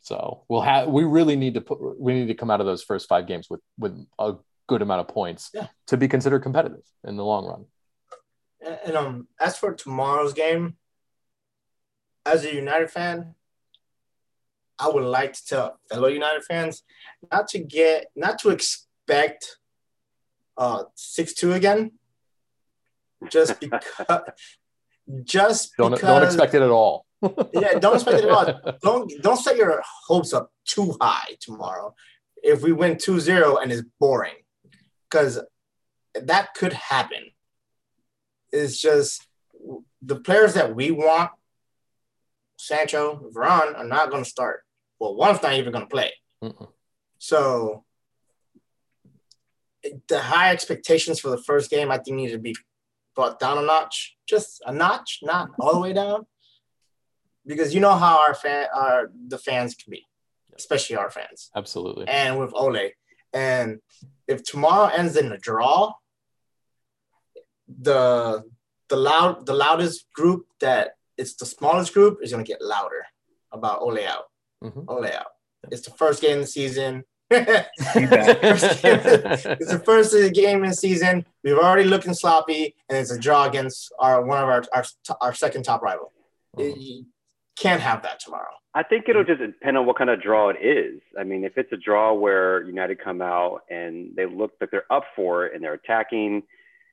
[0.00, 2.82] So we'll have we really need to put we need to come out of those
[2.82, 4.34] first five games with with a
[4.66, 5.66] good amount of points Yeah.
[5.88, 7.66] to be considered competitive in the long run.
[8.64, 10.76] And, and um, as for tomorrow's game,
[12.24, 13.34] as a United fan,
[14.78, 16.82] I would like to tell fellow United fans
[17.32, 19.58] not to get, not to expect
[20.56, 21.92] uh six two again,
[23.30, 24.22] just because,
[25.24, 26.08] just Don't because.
[26.08, 27.04] don't expect it at all.
[27.52, 28.76] Yeah, don't expect it at all.
[28.82, 31.94] Don't don't set your hopes up too high tomorrow.
[32.44, 34.36] If we win 2-0 and it's boring,
[35.10, 35.40] because
[36.14, 37.32] that could happen.
[38.52, 39.26] It's just
[40.00, 41.32] the players that we want,
[42.56, 44.62] Sancho, Varane, are not going to start.
[44.98, 46.12] Well, one's not even going to play.
[46.42, 46.68] Mm-mm.
[47.18, 47.84] So
[50.08, 52.54] the high expectations for the first game, I think, need to be
[53.14, 56.26] brought down a notch, just a notch, not all the way down,
[57.46, 60.04] because you know how our fan, our the fans can be,
[60.56, 62.06] especially our fans, Absolutely.
[62.06, 62.90] and with Ole.
[63.32, 63.80] And
[64.26, 65.94] if tomorrow ends in a draw,
[67.66, 68.44] the
[68.88, 73.04] the loud the loudest group that it's the smallest group is gonna get louder
[73.52, 74.27] about Ole out.
[74.62, 74.84] Mhm.
[74.88, 75.26] Ole out.
[75.70, 77.04] It's the first game of the season.
[77.30, 77.76] it's
[79.66, 81.26] the first game in the season.
[81.44, 84.84] We've already looking sloppy, and it's a draw against our one of our our,
[85.20, 86.12] our second top rival.
[86.56, 86.74] Mhm.
[86.76, 87.06] You
[87.58, 88.54] can't have that tomorrow.
[88.74, 91.00] I think it'll just depend on what kind of draw it is.
[91.18, 94.90] I mean, if it's a draw where United come out and they look like they're
[94.90, 96.42] up for it and they're attacking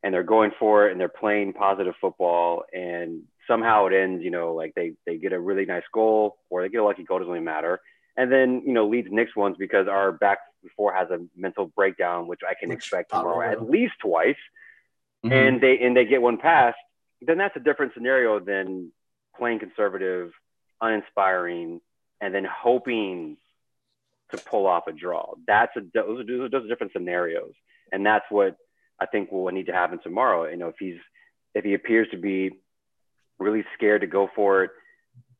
[0.01, 4.31] and they're going for it and they're playing positive football and somehow it ends, you
[4.31, 7.19] know, like they, they get a really nice goal or they get a lucky goal,
[7.19, 7.79] doesn't really matter.
[8.17, 12.27] And then, you know, Leeds Knicks ones because our back before has a mental breakdown,
[12.27, 14.37] which I can Which expect tomorrow at least twice
[15.23, 15.31] Mhm.
[15.31, 16.77] and they and they get one past,
[17.21, 18.91] then that's a different scenario than
[19.37, 20.31] playing conservative,
[20.81, 21.81] uninspiring,
[22.21, 23.37] and then hoping
[24.31, 25.33] to pull off a draw.
[25.47, 27.53] That's a those are, those are different scenarios,
[27.91, 28.55] and that's what
[28.99, 30.47] I think will need to happen tomorrow.
[30.47, 30.99] You know, if he's
[31.53, 32.59] if he appears to be
[33.39, 34.71] really scared to go for it,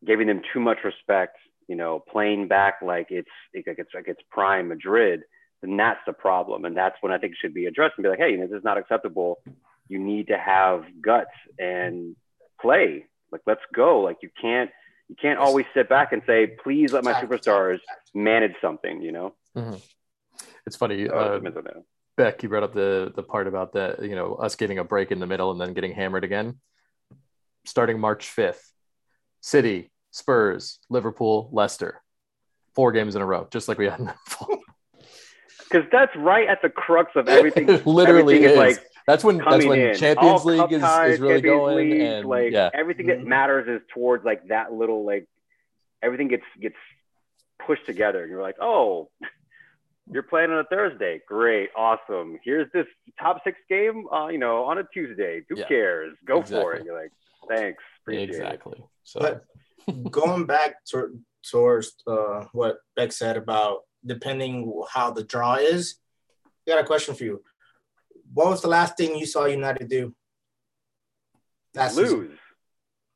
[0.05, 1.37] giving them too much respect,
[1.67, 5.21] you know, playing back like it's like it's like it's prime Madrid,
[5.61, 8.09] then that's the problem, and that's when I think it should be addressed and be
[8.09, 9.39] like, hey, you know, this is not acceptable.
[9.87, 11.29] You need to have guts
[11.59, 12.15] and
[12.61, 13.05] play.
[13.31, 14.01] Like, let's go.
[14.01, 14.71] Like, you can't
[15.07, 17.79] you can't always sit back and say, please let my superstars
[18.13, 19.01] manage something.
[19.01, 19.35] You know.
[19.55, 19.81] Mhm.
[20.65, 21.07] It's funny.
[21.07, 21.85] So, Uh, I don't know.
[22.17, 25.11] Beck, you brought up the the part about that, you know, us getting a break
[25.11, 26.59] in the middle and then getting hammered again.
[27.65, 28.61] Starting March 5th,
[29.41, 32.01] City, Spurs, Liverpool, Leicester.
[32.73, 34.59] Four games in a row, just like we had in the fall.
[35.59, 37.69] because that's right at the crux of everything.
[37.69, 38.57] It literally everything is.
[38.57, 39.95] like That's when that's when in.
[39.95, 42.69] Champions All League is, ties, is really Champions going League, and like yeah.
[42.73, 43.25] everything that Mhm.
[43.27, 45.25] matters is towards like that little like
[46.03, 46.75] everything gets gets
[47.65, 48.21] pushed together.
[48.23, 49.09] And you're like, oh,
[50.11, 51.21] you're playing on a Thursday.
[51.25, 52.39] Great, awesome.
[52.43, 52.87] Here's this
[53.19, 55.43] top six game, uh, you know, on a Tuesday.
[55.49, 55.67] Who Yeah.
[55.67, 56.17] cares?
[56.25, 56.83] Go for it.
[56.85, 57.11] You're like,
[57.49, 58.35] thanks, appreciate it.
[58.35, 58.83] Exactly.
[59.03, 61.19] So But going back to,
[61.49, 65.95] towards uh, what Beck said about depending how the draw is,
[66.67, 67.41] I got a question for you.
[68.33, 70.15] What was the last thing you saw United do?
[71.73, 72.19] Last season?
[72.19, 72.39] Lose.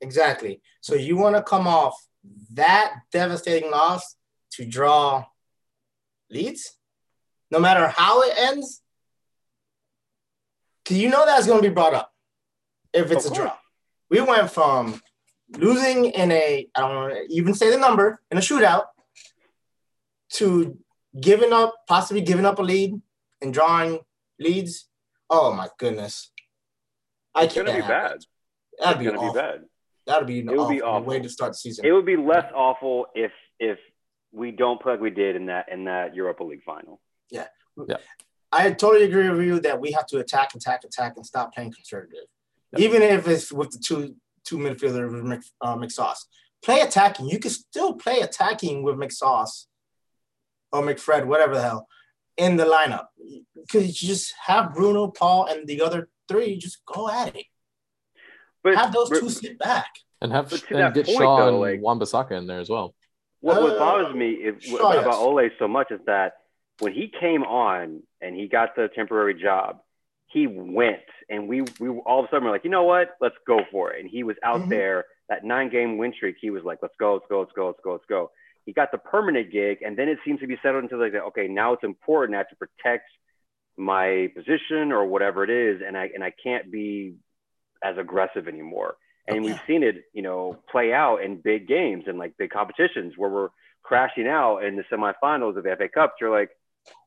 [0.01, 0.61] Exactly.
[0.81, 1.95] So you want to come off
[2.53, 4.15] that devastating loss
[4.53, 5.25] to draw
[6.29, 6.77] Leeds,
[7.51, 8.81] no matter how it ends,
[10.83, 12.11] because you know that's going to be brought up
[12.93, 13.57] if it's Of a draw.
[14.11, 14.21] Course.
[14.21, 15.01] We went from
[15.57, 18.85] losing in a I don't want to even say the number in a shootout
[20.33, 20.77] to
[21.19, 23.01] giving up, possibly giving up a lead
[23.41, 23.99] and drawing
[24.39, 24.87] Leeds.
[25.29, 26.31] Oh my goodness.
[27.35, 27.67] I It's can't.
[27.67, 28.11] gonna be bad.
[28.13, 28.25] it.
[28.79, 29.33] That'd It's be, gonna awful.
[29.33, 29.61] be bad.
[30.07, 31.07] That'd be an It would awful, be awful.
[31.07, 31.85] way to start the season.
[31.85, 33.77] It would be less awful if if
[34.31, 37.01] we don't play like we did in that in that Europa League final.
[37.29, 37.47] Yeah.
[37.87, 37.97] Yeah.
[38.51, 41.71] I totally agree with you that we have to attack, attack, attack, and stop playing
[41.73, 42.25] conservative.
[42.73, 42.81] Yep.
[42.81, 44.15] Even if it's with the two
[44.45, 46.19] two midfielders with Mc, uh, McSauce.
[46.63, 47.29] Play attacking.
[47.29, 49.65] You can still play attacking with McSauce
[50.71, 51.87] or McFred, whatever the hell,
[52.37, 53.05] in the lineup.
[53.55, 57.45] Because you just have Bruno, Paul, and the other three just go at it.
[58.63, 59.87] But Have those but two sit back.
[60.21, 62.69] and have But and that get point, Shaw though, and like- Wan-Bissaka in there as
[62.69, 62.93] well.
[63.41, 65.05] What, what Uh, bothers me is, sure, about, yes.
[65.05, 66.33] about Ole so much is that
[66.79, 69.79] when he came on and he got the temporary job,
[70.31, 70.99] he went
[71.29, 73.91] and we we all of a sudden were like, you know what, let's go for
[73.93, 74.01] it.
[74.01, 74.69] And he was out Mhm.
[74.69, 76.37] there that nine game win streak.
[76.39, 78.31] He was like, let's go, let's go, let's go, let's go, let's go.
[78.65, 81.47] He got the permanent gig, and then it seems to be settled into like, okay,
[81.47, 82.35] now it's important.
[82.35, 83.09] I have to protect
[83.77, 87.15] my position or whatever it is, and I and I can't be
[87.83, 88.95] as aggressive anymore.
[89.27, 93.13] And we've seen it, you know, play out in big games and like big competitions
[93.15, 93.49] where we're
[93.83, 96.13] crashing out in the semifinals of the FA Cups.
[96.19, 96.49] You're like,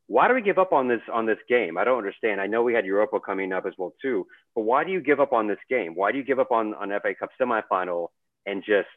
[0.07, 1.79] why do we give up on this on this game?
[1.79, 2.41] I don't understand.
[2.41, 5.21] I know we had Europa coming up as well too, but why do you give
[5.21, 5.95] up on this game?
[5.95, 8.09] Why do you give up on on FA Cup semifinal
[8.45, 8.89] and just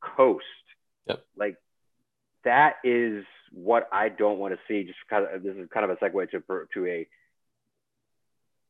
[0.00, 0.44] coast?
[1.06, 1.24] Yep.
[1.36, 1.56] Like
[2.44, 4.84] that is what I don't want to see.
[4.86, 6.42] Just kind of this is kind of a segue to
[6.74, 7.08] to a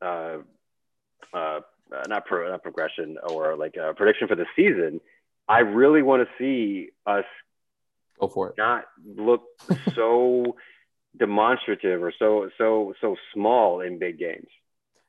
[0.02, 0.38] uh,
[1.34, 1.60] uh,
[2.08, 5.00] not pro, not progression or like a prediction for the season.
[5.48, 7.24] I really want to see us
[8.20, 8.54] Go for it.
[8.56, 9.42] not look
[9.94, 10.56] so
[11.18, 14.48] demonstrative or so so so small in big games.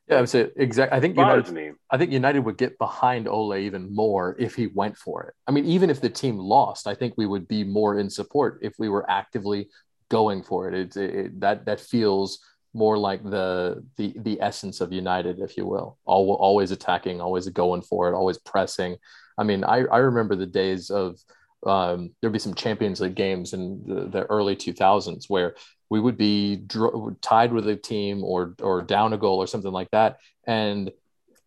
[0.08, 0.98] Yeah, I would say exactly.
[0.98, 1.72] I think United, me.
[1.90, 5.34] I think United would get behind Ole even more if he went for it.
[5.48, 8.60] I mean, even if the team lost, I think we would be more in support
[8.62, 9.70] if we were actively
[10.10, 10.74] going for it.
[10.74, 12.40] It, it that that feels
[12.74, 15.98] more like the the the essence of United, if you will.
[16.06, 18.98] All, always attacking, always going for it, always pressing.
[19.38, 21.20] I mean, I I remember the days of
[21.66, 25.56] um, there'd be some Champions League games in the, the early 2000s where
[25.92, 29.74] we would be dr- tied with a team or or down a goal or something
[29.74, 30.90] like that, and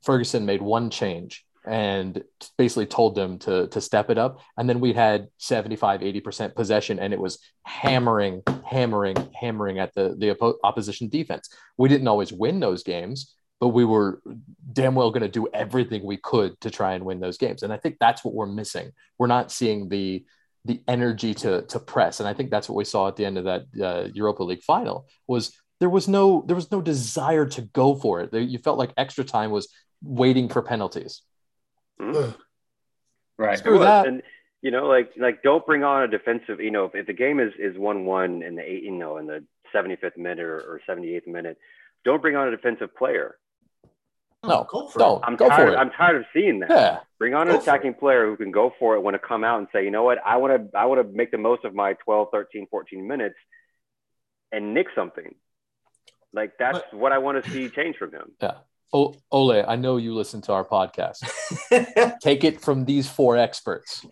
[0.03, 2.23] Ferguson made one change and
[2.59, 4.41] basically told them to to step it up.
[4.59, 10.15] And then we had 75 80% possession and it was hammering hammering hammering at the
[10.19, 11.49] the oppo- opposition defense.
[11.79, 14.21] We didn't always win those games but we were
[14.75, 17.63] damn well going to do everything we could to try and win those games.
[17.63, 18.93] And i think that's what we're missing.
[19.17, 20.23] We're not seeing the
[20.65, 23.39] the energy to to press and i think that's what we saw at the end
[23.39, 27.63] of that uh, europa league final was there was no there was no desire to
[27.63, 29.69] go for it you felt like extra time was
[30.03, 31.23] waiting for penalties
[32.01, 32.35] Mhm.
[33.39, 33.59] Right.
[33.59, 34.07] Screw that.
[34.07, 34.23] And
[34.63, 36.61] you know, like like don't bring on a defensive.
[36.61, 39.19] You know, if, if the game is is one one in the eight, you know,
[39.19, 41.59] in the seventy fifth minute or, or seventy eighth minute,
[42.05, 43.37] don't bring on a defensive player.
[44.49, 45.19] No, go for don't.
[45.23, 45.25] it.
[45.27, 45.73] I'm Go for tired.
[45.75, 45.77] it.
[45.77, 46.71] I'm tired of seeing that.
[46.71, 46.99] Yeah.
[47.19, 49.45] Bring on Go an for attacking player who can go for it, want to come
[49.45, 51.65] out and say, you know what, I want to, I want to make the most
[51.65, 53.37] of my 12, 13, 14 minutes
[54.53, 55.35] and nick something.
[56.33, 58.33] Like that's what I want to see change from him.
[58.93, 61.19] O- Ole, I know you listen to our podcast.
[62.21, 64.05] Take it from these four experts.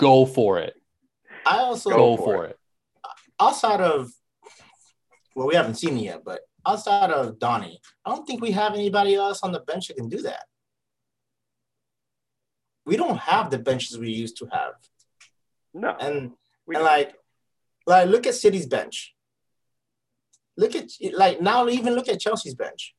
[0.00, 0.74] Go for it.
[1.46, 2.58] I also Go, for for it.
[3.40, 4.10] outside of
[5.34, 8.74] well, we haven't seen it yet, but outside of Donnie, I don't think we have
[8.74, 10.44] anybody else on the bench that can do that.
[12.84, 14.74] We don't have the benches we used to have.
[15.74, 16.32] No, And and
[16.72, 16.84] don't.
[16.84, 17.14] like
[17.86, 19.14] like look at City's bench.
[20.56, 22.94] Look at like now even look at Chelsea's bench.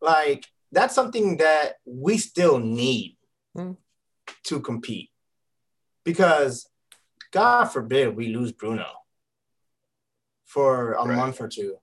[0.00, 3.16] Like that's something that we still need
[3.54, 3.72] Hmm.
[4.44, 5.10] to compete.
[6.04, 6.68] Because
[7.30, 8.86] God forbid we lose Bruno
[10.44, 11.16] for a Right.
[11.16, 11.78] month or two.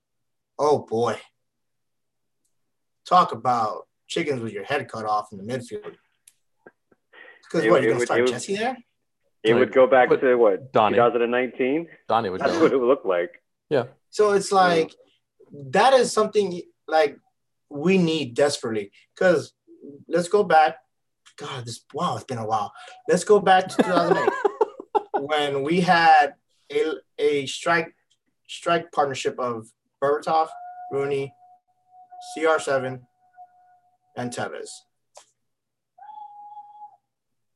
[0.63, 1.19] Oh boy.
[3.07, 5.95] Talk about chickens with your head cut off in the midfield.
[7.43, 8.77] Because what, it you're gonna start it would- Jesse there?
[9.43, 10.97] it would go back But to what Donnie.
[10.97, 11.87] 2019.
[12.07, 12.61] Donnie would That's go.
[12.61, 13.41] what it would look like.
[13.71, 13.85] Yeah.
[14.11, 14.93] So it's like
[15.71, 17.17] that is something like
[17.69, 18.91] we need desperately.
[19.15, 19.53] Because
[20.07, 20.77] let's go back.
[21.37, 22.71] God, this wow, it's been a while.
[23.09, 24.29] Let's go back to 2008
[25.21, 26.35] when we had
[26.71, 27.95] a, a strike
[28.47, 29.67] strike partnership of
[30.01, 30.49] Berbatov,
[30.91, 31.33] Rooney,
[32.35, 33.01] CR7,
[34.17, 34.69] and Tevez.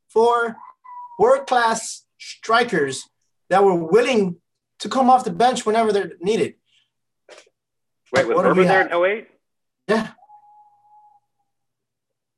[0.07, 0.55] Four
[1.19, 3.09] world class strikers
[3.49, 4.37] that were willing
[4.79, 6.55] to come off the bench whenever they're needed.
[8.13, 9.27] Wait, was we there in 08?
[9.87, 10.07] Yeah.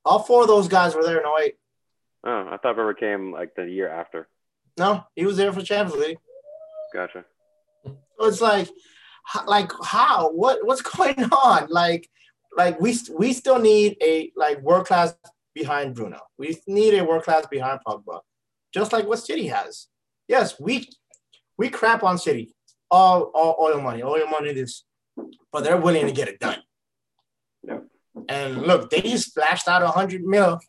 [0.06, 1.56] All four of those guys were there in 08.
[2.24, 4.28] Oh, I thought Berber came like the year after.
[4.78, 6.18] No, he was there for Champions League.
[6.94, 7.26] Gotcha.
[7.86, 8.70] So it's like,
[9.46, 10.32] like how?
[10.32, 10.66] What?
[10.66, 11.68] What's going on?
[11.70, 12.10] Like,
[12.56, 15.16] like we we still need a like world class
[15.54, 16.20] behind Bruno.
[16.38, 18.22] We need a world class behind Pogba,
[18.74, 19.88] just like what City has.
[20.28, 20.88] Yes, we
[21.58, 22.54] we crap on City.
[22.90, 24.54] All all oil money, oil money.
[24.54, 24.84] This,
[25.52, 26.60] but they're willing to get it done.
[27.64, 27.80] Yeah.
[28.30, 30.60] And look, they just splashed out a hundred mil,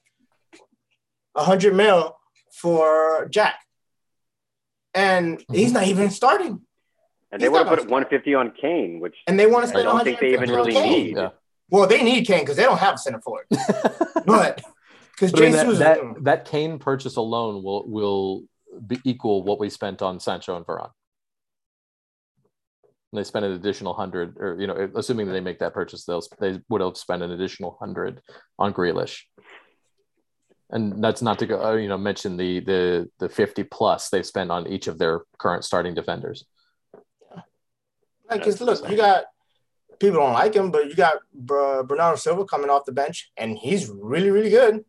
[1.35, 2.17] a hundred mil
[2.53, 3.61] for Jack,
[4.95, 5.75] and he's mm-hmm.
[5.75, 6.61] not even starting.
[7.31, 9.83] And they want to put gonna 150 on Kane, which And they want to I
[9.83, 10.93] don't think they even really Kane.
[10.93, 11.17] need.
[11.17, 11.31] Yeah.
[11.71, 13.47] Well, they need Kane because they don't have a center forward.
[14.25, 14.63] But
[15.13, 18.45] because But I mean, that, that that Kane purchase alone will will
[18.87, 20.91] be equal what we spent on Sancho and Varane.
[23.13, 26.05] And they spent an additional hundred, or you know, assuming that they make that purchase,
[26.05, 28.21] they'll they would have spent an additional hundred
[28.59, 29.23] on Grealish.
[30.71, 34.27] And that's not to go, uh, you know, mention the the the fifty plus they've
[34.27, 36.45] spent on each of their current starting defenders.
[38.31, 39.25] Like, because look, you got
[39.99, 43.89] people don't like him, but you got Bernardo Silva coming off the bench, and he's
[43.89, 44.85] really, really good.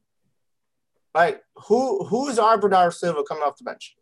[1.14, 3.96] Like, who who's our Bernardo Silva coming off the bench?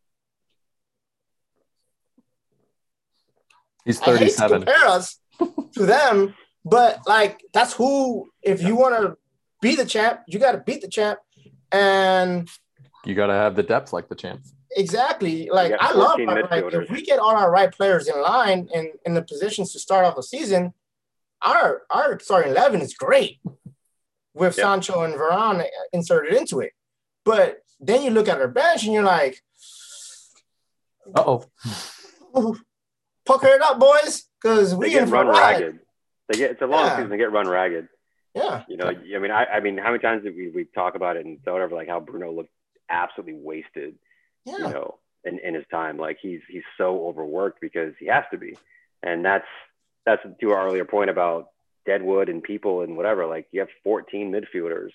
[3.86, 4.64] He's I hate to thirty-seven.
[4.64, 6.36] compare us to them,
[6.66, 8.30] but like that's who.
[8.42, 9.18] If you want to
[9.62, 11.20] be the champ, you got to beat the champ,
[11.72, 12.50] and
[13.06, 14.42] You got to have the depth like the champ.
[14.76, 15.50] Exactly.
[15.52, 19.14] Like I love like, if we get all our right players in line and in
[19.14, 20.74] the positions to start off the season,
[21.42, 23.40] our our starting eleven is great
[24.34, 24.64] with Yeah.
[24.66, 26.74] Sancho and Varane inserted into it.
[27.24, 29.42] But then you look at our bench and you're like,
[31.16, 31.46] Uh oh.
[33.26, 35.80] Pucker it up, boys, because they we get run a ride." ragged.
[36.30, 36.96] They get it's a long Yeah.
[36.98, 37.10] season.
[37.10, 37.88] They get run ragged.
[38.36, 40.94] Yeah, You know, I mean, I, I mean, how many times did we, we talk
[40.94, 42.52] about it and whatever, like how Bruno looked
[42.88, 43.96] absolutely wasted,
[44.48, 44.68] yeah.
[44.68, 45.98] you know, in, in his time.
[45.98, 48.58] Like he's he's so overworked because he has to be,
[49.04, 49.48] and that's
[50.06, 51.50] that's to our earlier point about
[51.86, 53.26] Deadwood and people and whatever.
[53.26, 54.92] Like you have 14 midfielders,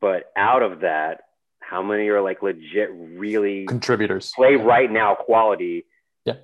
[0.00, 1.22] but out of that,
[1.60, 4.32] how many are like legit, really Contributors.
[4.34, 5.84] play right now quality?
[6.24, 6.34] Yeah.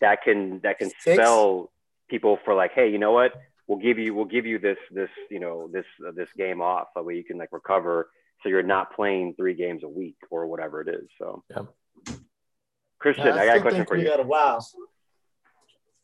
[0.00, 1.16] that can that can Six.
[1.16, 1.70] spell
[2.08, 3.32] people for like, hey, you know what?
[3.66, 6.88] We'll give you we'll give you this this you know this uh, this game off
[6.94, 8.08] that way you can like recover
[8.46, 11.08] so you're not playing three games a week or whatever it is.
[11.18, 11.64] So, Yeah.
[13.00, 14.04] Christian, Yeah, I got a question for you.
[14.04, 14.60] got a wow.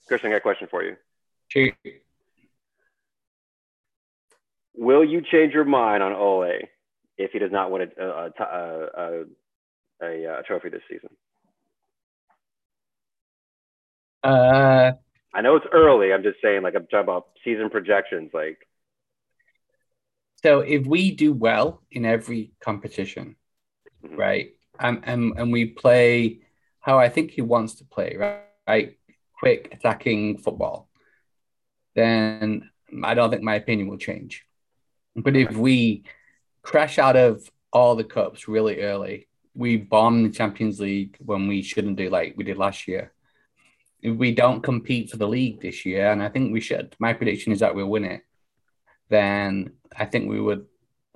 [0.09, 0.97] Christian, I got a question for you.
[1.47, 1.75] Shoot.
[4.75, 6.63] Will you change your mind on Ole
[7.17, 9.25] if he does not win a a, a, a,
[10.03, 11.11] a, a trophy this season?
[14.25, 14.93] Uh,
[15.33, 16.13] I know it's early.
[16.13, 18.31] I'm just saying, like I'm talking about season projections.
[18.35, 18.59] Like,
[20.43, 23.37] so if we do well in every competition,
[24.05, 24.17] Mhm.
[24.19, 26.41] right, and, and and we play
[26.81, 28.99] how I think he wants to play, right, right,
[29.39, 30.89] quick attacking football,
[31.95, 32.71] then
[33.05, 34.45] I don't think my opinion will change.
[35.15, 36.05] But if we
[36.63, 41.63] crash out of all the cups really early, we bomb the Champions League when we
[41.63, 43.13] shouldn't do like we did last year.
[44.01, 47.13] If we don't compete for the league this year, and I think we should, my
[47.13, 48.23] prediction is that we'll win it,
[49.09, 50.67] then I think we would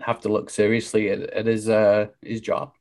[0.01, 2.72] have to look seriously at, at his uh, his job.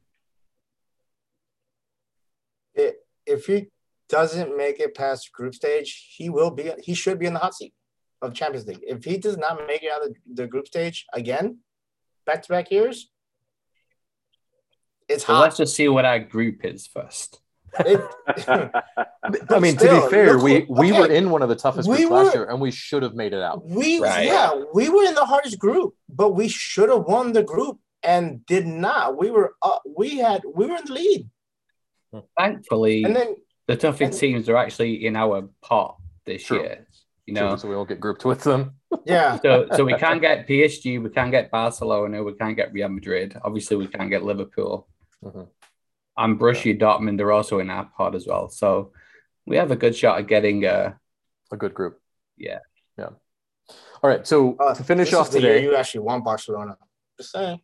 [2.74, 3.68] It, if he
[4.10, 6.72] doesn't make it past group stage, he will be.
[6.84, 7.74] He should be in the hot seat
[8.22, 8.84] of Champions League.
[8.84, 11.60] If he does not make it out of the group stage again,
[12.26, 13.10] back to back years,
[15.08, 15.42] it's So hot.
[15.42, 17.40] let's just see what our group is first.
[17.80, 18.02] It-
[19.52, 21.90] I mean, to be fair, look we who- we were in one of the toughest
[21.90, 23.66] We groups last year, and we should have made it out.
[23.66, 24.26] we Right.
[24.28, 28.46] yeah, we were in the hardest group, but we should have won the group and
[28.46, 29.18] did not.
[29.18, 31.30] We were uh, we had we were in the lead,
[32.38, 33.36] Thankfully, and then
[33.68, 36.60] the toughest and- teams are actually in our pot this True.
[36.62, 36.88] year.
[37.26, 38.76] You True, know, so we won't get grouped with them.
[39.06, 42.90] yeah, so so we can't get PSG, we can't get Barcelona, we can't get Real
[42.90, 43.36] Madrid.
[43.44, 44.88] Obviously, we can't get Liverpool.
[45.24, 45.48] Mhm.
[46.18, 48.50] And Borussia Dortmund are also in our pod as well.
[48.50, 48.92] So
[49.46, 50.66] we have a good shot at getting.
[50.66, 50.94] Uh,
[51.52, 52.00] A good group.
[52.38, 52.60] Yeah.
[52.98, 53.10] Yeah.
[54.02, 54.26] All right.
[54.26, 56.78] So Uh, to finish off is the year today, you actually won Barcelona.
[57.18, 57.60] Just saying,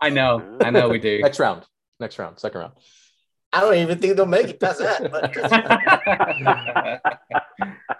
[0.00, 1.20] I know, I know we do.
[1.22, 1.64] next round,
[2.00, 2.72] next round, second round.
[3.56, 5.00] I don't even think they'll make it past that.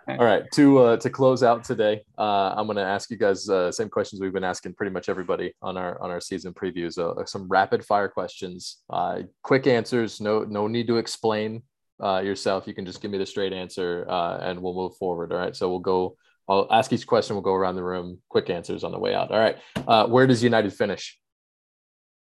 [0.09, 3.49] All right, to uh, to close out today, uh, I'm going to ask you guys
[3.49, 6.99] uh, same questions we've been asking pretty much everybody on our on our season previews.
[6.99, 10.21] Uh, some rapid fire questions, uh, quick answers.
[10.21, 11.63] No no need to explain
[12.03, 12.67] uh, yourself.
[12.67, 15.33] You can just give me the straight answer, uh, and we'll move forward.
[15.33, 16.19] All right, so we'll go.
[16.51, 17.35] I'll ask each question.
[17.35, 18.19] We'll go around the room.
[18.29, 19.31] Quick answers on the way out.
[19.31, 19.57] All right,
[19.89, 21.19] uh, where does United finish?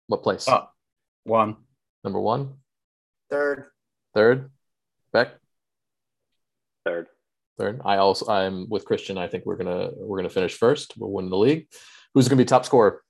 [0.08, 0.46] What place?
[1.24, 1.56] one.
[2.04, 2.58] Number one,
[3.34, 3.66] third,
[4.14, 4.50] third,
[5.12, 5.34] Beck.
[6.84, 7.06] Third.
[7.58, 7.80] Third.
[7.84, 9.18] I also I'm with Christian.
[9.18, 10.94] I think we're gonna we're gonna finish first.
[10.96, 11.66] We'll win the league.
[12.12, 13.02] Who's gonna be top scorer?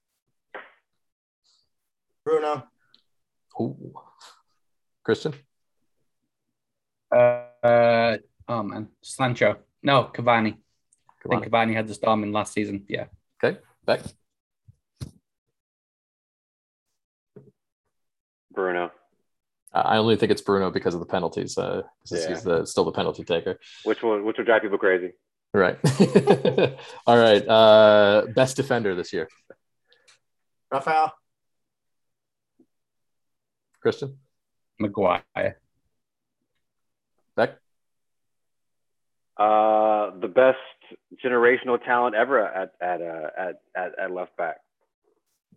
[2.24, 2.64] Bruno,
[3.60, 3.94] Ooh.
[5.02, 5.34] Christian.
[7.14, 8.16] Uh, uh,
[8.48, 9.56] oh man, Sancho.
[9.82, 10.56] No, Cavani.
[11.24, 11.46] I think.
[11.46, 12.84] Cavani had the storm in last season.
[12.88, 13.06] Yeah.
[13.42, 13.58] Okay.
[13.84, 14.00] Beck.
[18.52, 18.90] Bruno.
[19.74, 21.58] I I only think it's Bruno because of the penalties.
[21.58, 22.28] Uh, Yeah.
[22.28, 23.58] he's the still the penalty taker.
[23.84, 25.12] Which will which will drive people crazy.
[25.52, 25.78] Right.
[27.06, 27.46] All right.
[27.46, 29.28] Uh, best defender this year.
[30.70, 31.12] Rafael,
[33.80, 34.18] Christian.
[34.80, 35.22] Maguire.
[37.36, 37.58] Beck.
[39.36, 40.58] Uh, the best
[41.24, 44.56] generational talent ever at at uh, at, at at left back.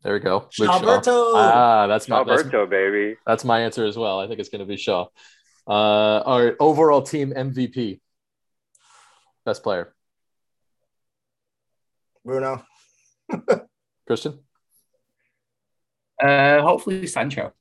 [0.04, 0.48] There we go.
[0.60, 1.32] Luke Shaw.
[1.36, 3.18] Ah, that's my that's, baby.
[3.26, 4.20] that's my answer as well.
[4.20, 5.08] I think it's going to be Shaw.
[5.68, 6.56] Uh, all right.
[6.60, 8.00] Overall team MVP.
[9.46, 9.94] Best player.
[12.24, 12.64] Bruno,
[14.08, 14.40] Christian.
[16.22, 17.54] Uh, hopefully Sancho.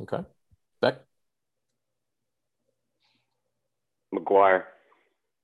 [0.00, 0.20] Okay.
[0.82, 1.00] Beck.
[4.12, 4.66] Maguire.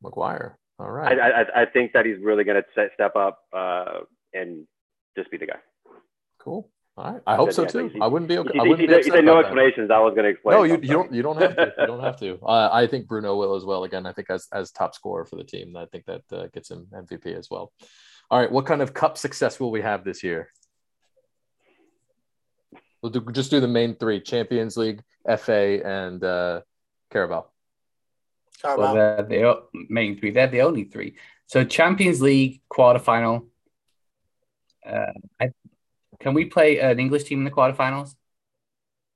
[0.03, 0.59] Maguire.
[0.79, 1.19] All right.
[1.19, 1.43] I.
[1.43, 4.01] I I think that he's really going to step up uh,
[4.35, 4.67] and
[5.17, 5.59] just be the guy.
[6.47, 6.71] Cool.
[6.97, 7.23] All right.
[7.27, 7.91] I hope so Yeah, too.
[8.01, 8.57] I wouldn't be okay.
[8.57, 9.47] I wouldn't he, be said- he upset said no about that.
[9.49, 9.91] explanations.
[9.91, 10.57] I was going to explain.
[10.57, 11.13] No, you, you don't.
[11.13, 11.73] You don't have to.
[11.81, 12.39] You don't have to.
[12.47, 13.83] Uh, I think Bruno will as well.
[13.83, 16.71] Again, I think as as top scorer for the team, I think that uh, gets
[16.71, 17.73] him MVP as well.
[18.31, 18.51] All right.
[18.51, 20.51] What kind of cup success will we have this year?
[23.03, 25.03] We'll do, just do the main three: Champions League,
[25.39, 26.61] FA, and uh,
[27.11, 27.47] Carabao.
[28.63, 28.83] Carabao.
[28.83, 30.31] Well, they're the main three.
[30.31, 31.17] They're the only three.
[31.47, 33.47] So Champions League quarterfinal.
[34.85, 35.51] Uh, I,
[36.21, 38.15] can we play an English team in the quarterfinals?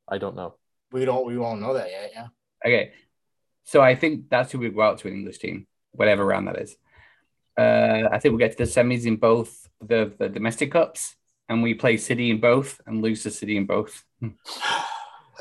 [0.09, 0.55] I don't know.
[0.93, 2.11] we don't we won't know that yet.
[2.15, 2.27] Yeah,
[2.65, 2.93] Okay.
[3.65, 6.59] So I think that's who we go out to an English team, whatever round that
[6.59, 6.77] is.
[7.57, 11.15] Uh, I think we'll get to the semis in both the, the domestic cups,
[11.49, 14.05] and we play City in both and lose to City in both.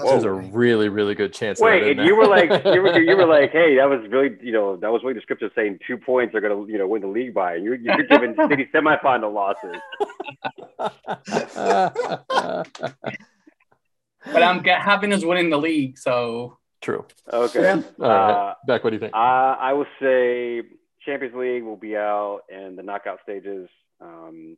[0.04, 1.60] There's a really, really good chance.
[1.60, 4.52] Wait, and you were like, you were, you were like, hey, that was really, you
[4.52, 7.08] know, that was really descriptive, saying two points are going to, you know, win the
[7.08, 7.56] league by.
[7.56, 9.76] You're, you're giving City semifinal losses.
[14.32, 17.06] But I'm get, having us winning the league, so True.
[17.32, 17.62] Okay.
[17.62, 17.82] Yeah.
[18.00, 18.32] All right.
[18.32, 19.14] Uh, Beck, what do you think?
[19.14, 20.62] Uh, I will say
[21.06, 23.68] Champions League will be out in the knockout stages.
[24.00, 24.58] Um,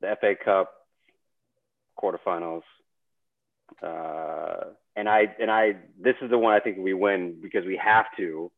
[0.00, 0.72] the FA Cup
[2.02, 2.62] quarterfinals.
[3.82, 7.76] Uh, and I and I this is the one I think we win because we
[7.76, 8.50] have to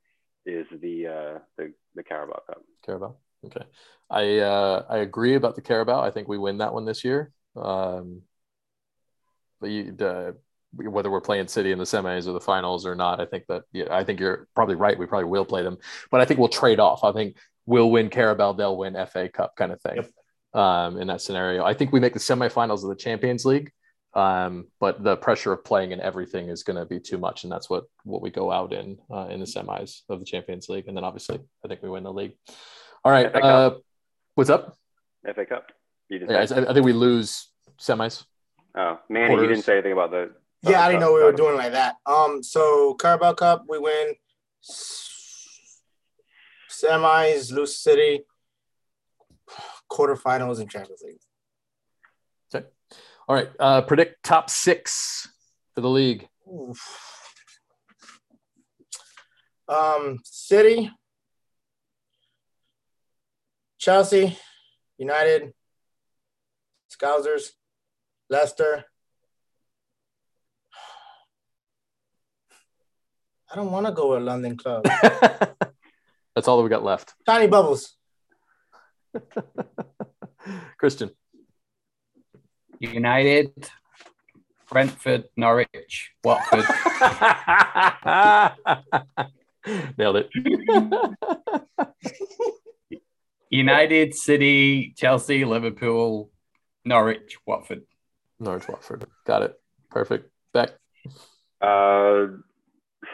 [0.47, 2.63] is the uh, the the Carabao Cup.
[2.85, 3.17] Carabao.
[3.47, 3.65] Okay.
[4.09, 6.01] I uh, I agree about the Carabao.
[6.01, 7.33] I think we win that one this year.
[7.57, 8.23] Um,
[9.61, 10.37] but you, the,
[10.73, 13.65] whether we're playing City in the semis or the finals or not, I think that
[13.73, 14.99] yeah, I think you're probably right.
[14.99, 15.79] We probably will play them,
[16.11, 17.05] but I think we'll trade off.
[17.05, 17.37] I think
[17.67, 19.97] we'll win Carabao, they'll win FA Cup kind of thing.
[19.97, 20.11] Yep.
[20.55, 21.65] um, in that scenario.
[21.65, 23.71] I think we make the semifinals of the Champions League,
[24.15, 27.53] um, but the pressure of playing and everything is going to be too much, and
[27.53, 30.89] that's what what we go out in uh, in the semis of the Champions League,
[30.89, 32.33] and then obviously I think we win the league.
[33.05, 33.77] All right, uh,
[34.35, 34.77] what's up?
[35.35, 35.67] FA Cup.
[36.09, 38.25] You didn't Yeah, I, I think we lose semis.
[38.75, 40.33] oh, Manny, you didn't say anything about the.
[40.63, 41.97] Yeah, I didn't know we were doing like that.
[42.05, 44.15] Um, so Carabao Cup, we win.
[46.69, 48.25] Semis, lose City.
[49.91, 51.21] Quarterfinals and Champions League.
[53.31, 55.29] All right, uh, predict top six
[55.77, 56.29] for the league.
[56.53, 56.81] Oof.
[59.69, 60.91] Um, City,
[63.79, 64.37] Chelsea,
[64.99, 65.53] United,
[66.93, 67.51] Scousers,
[68.29, 68.85] Leicester.
[73.49, 74.83] I don't want to go with London Club.
[76.35, 77.15] That's all that we got left.
[77.25, 77.95] Tiny Bubbles.
[80.79, 81.13] Christian.
[82.81, 83.53] United,
[84.71, 86.65] Brentford, Norwich, Watford.
[89.99, 90.31] Nailed it.
[93.51, 96.31] United, City, Chelsea, Liverpool,
[96.85, 97.83] Norwich, Watford.
[98.39, 99.05] Norwich Watford.
[99.27, 99.61] Got it.
[99.91, 100.31] Perfect.
[100.55, 100.71] Beck.
[101.61, 102.27] Uh,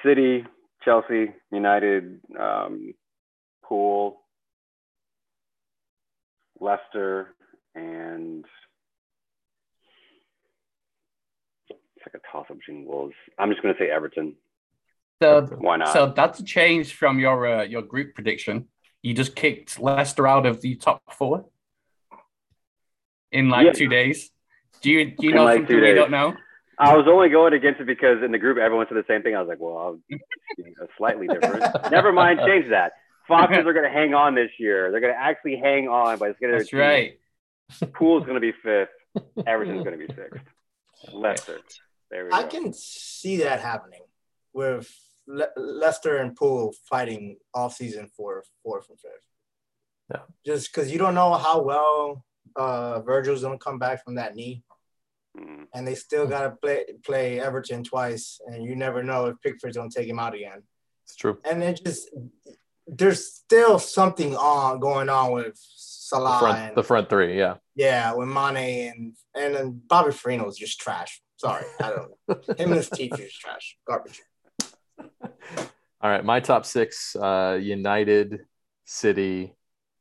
[0.05, 0.45] City,
[0.85, 2.95] Chelsea, United, um,
[3.65, 4.21] Pool,
[6.61, 7.35] Leicester,
[7.75, 8.45] and
[11.69, 13.15] it's like a toss up between Wolves.
[13.39, 14.35] I'm just going to say Everton.
[15.23, 15.93] So, Why not?
[15.93, 18.69] so that's a change from your uh, your group prediction.
[19.03, 21.47] You just kicked Leicester out of the top four
[23.33, 23.73] in like Yeah.
[23.73, 24.31] two days.
[24.83, 26.35] Do you do you In know like something two we don't know?
[26.79, 29.35] I was only going against it because in the group everyone said the same thing.
[29.35, 31.65] I was like, well, I'll you slightly different.
[31.91, 32.93] Never mind, change that.
[33.27, 34.91] Foxes are going to hang on this year.
[34.91, 37.81] They're going to actually hang on by the skin of their That's teeth.
[37.83, 37.93] right.
[37.95, 38.91] Pool's going to be fifth.
[39.47, 40.45] Everton's going to be sixth.
[41.13, 41.61] Leicester.
[42.11, 42.37] There we go.
[42.37, 44.03] I can see that happening
[44.53, 44.89] with
[45.27, 49.13] Le- Leicester and Pool fighting off season for fourth and fifth.
[50.13, 50.21] Yeah.
[50.45, 54.35] Just because you don't know how well uh, Virgil's going to come back from that
[54.37, 54.63] knee,
[55.37, 55.67] Mm.
[55.75, 59.77] and they still got to play play Everton twice, and you never know if Pickford's
[59.77, 60.63] going to take him out again.
[61.05, 61.37] It's true.
[61.45, 62.09] And it just
[62.87, 67.37] there's still something on going on with The Salah front, and the front three.
[67.37, 67.57] Yeah.
[67.75, 71.21] yeah, with Mané and and then Bobby Firmino's just trash.
[71.37, 72.59] Sorry, I don't.
[72.59, 74.23] him and his teeth are trash, garbage.
[76.01, 76.25] All right.
[76.25, 78.41] My top six uh, United,
[78.85, 79.55] City,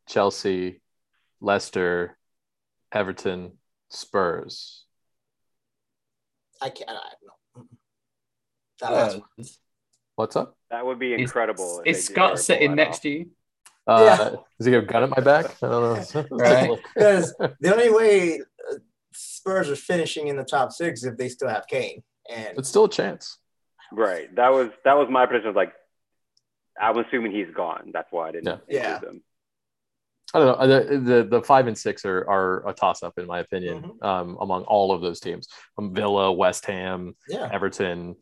[0.08, 0.82] Chelsea,
[1.42, 2.18] Leicester,
[2.92, 3.54] Everton,
[3.90, 4.86] Spurs.
[6.62, 6.90] I can't.
[6.90, 6.94] I,
[7.56, 7.64] no.
[8.82, 9.44] That last Uh.
[10.16, 10.56] What's up?
[10.72, 11.82] That would be incredible.
[11.86, 13.02] if is Scott sitting next off.
[13.02, 13.26] to you?
[13.88, 14.30] Uh, Yeah.
[14.58, 15.46] Does he have a gun at my back?
[15.62, 15.92] I don't know.
[15.94, 16.80] Let's take a Right.
[16.96, 18.40] Because the only way
[19.46, 22.02] Spurs are finishing in the top six if they still have Kane.
[22.34, 23.38] And It's still a chance.
[23.92, 24.34] Right.
[24.36, 25.54] That was that was my prediction.
[25.54, 25.72] Like,
[26.82, 27.92] I'm assuming he's gone.
[27.94, 28.54] That's why I didn't Yeah.
[28.54, 29.00] include Yeah.
[29.00, 29.24] them.
[30.34, 30.68] I don't know.
[30.68, 34.04] The the, the five and six are, are a toss up in my opinion Mhm.
[34.04, 35.48] um, among all of those teams.
[35.78, 38.16] Um, Villa, West Ham, yeah, Everton,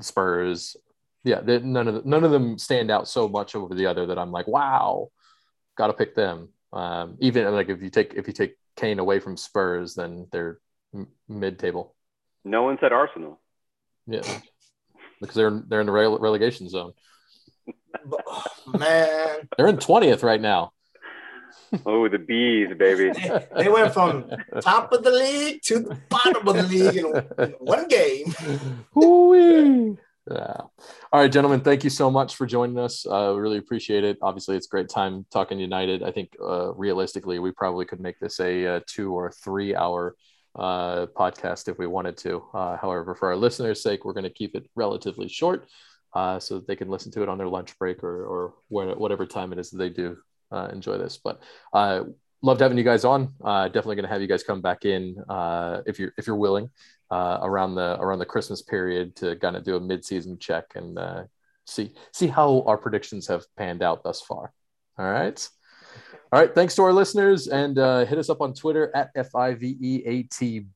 [0.00, 0.76] Spurs.
[1.22, 4.18] Yeah, none of the, none of them stand out so much over the other that
[4.18, 5.08] I'm like, wow,
[5.78, 6.48] got to pick them.
[6.72, 10.58] Um, even like if you take if you take Kane away from Spurs, then they're
[11.28, 11.94] mid table.
[12.44, 13.40] No one said Arsenal.
[14.06, 14.22] Yeah,
[15.20, 16.92] because they're they're in the rele- relegation zone.
[18.28, 18.44] oh,
[18.78, 20.72] man, They're in twentieth right now.
[21.86, 23.10] Oh, the bees, baby.
[23.10, 24.30] they, they went from
[24.60, 28.32] top of the league to the bottom of the league in, in one game.
[28.96, 29.96] Ooh-wee.
[30.30, 30.56] Yeah.
[31.12, 31.60] All right, gentlemen.
[31.60, 33.06] Thank you so much for joining us.
[33.06, 34.18] Uh, really appreciate it.
[34.22, 36.02] Obviously, it's a great time talking United.
[36.02, 40.14] I think uh, realistically, we probably could make this a, uh two or three hour
[40.56, 42.44] uh, podcast if we wanted to.
[42.54, 45.68] Uh, however, for our listeners' sake, we're going to keep it relatively short
[46.14, 49.26] uh, so that they can listen to it on their lunch break or, or whatever
[49.26, 50.16] time it is that they do
[50.52, 51.18] uh, enjoy this.
[51.22, 52.04] But uh,
[52.42, 53.34] loved having you guys on.
[53.42, 55.16] Uh, definitely going to have you guys come back in
[55.86, 56.70] if you're if you're willing
[57.10, 60.98] around the around the Christmas period to kind of do a mid-season check and
[61.66, 64.52] see see how our predictions have panned out thus far.
[64.98, 65.48] All right.
[66.32, 66.52] All right.
[66.52, 70.70] Thanks to our listeners and uh, hit us up on Twitter at FIVEATB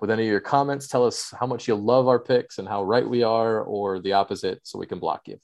[0.00, 0.88] with any of your comments.
[0.88, 4.14] Tell us how much you love our picks and how right we are or the
[4.14, 5.38] opposite so we can block you.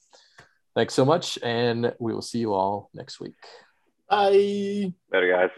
[0.73, 1.37] Thanks so much.
[1.43, 3.35] And we will see you all next week.
[4.09, 4.93] Bye.
[5.11, 5.49] Better guys.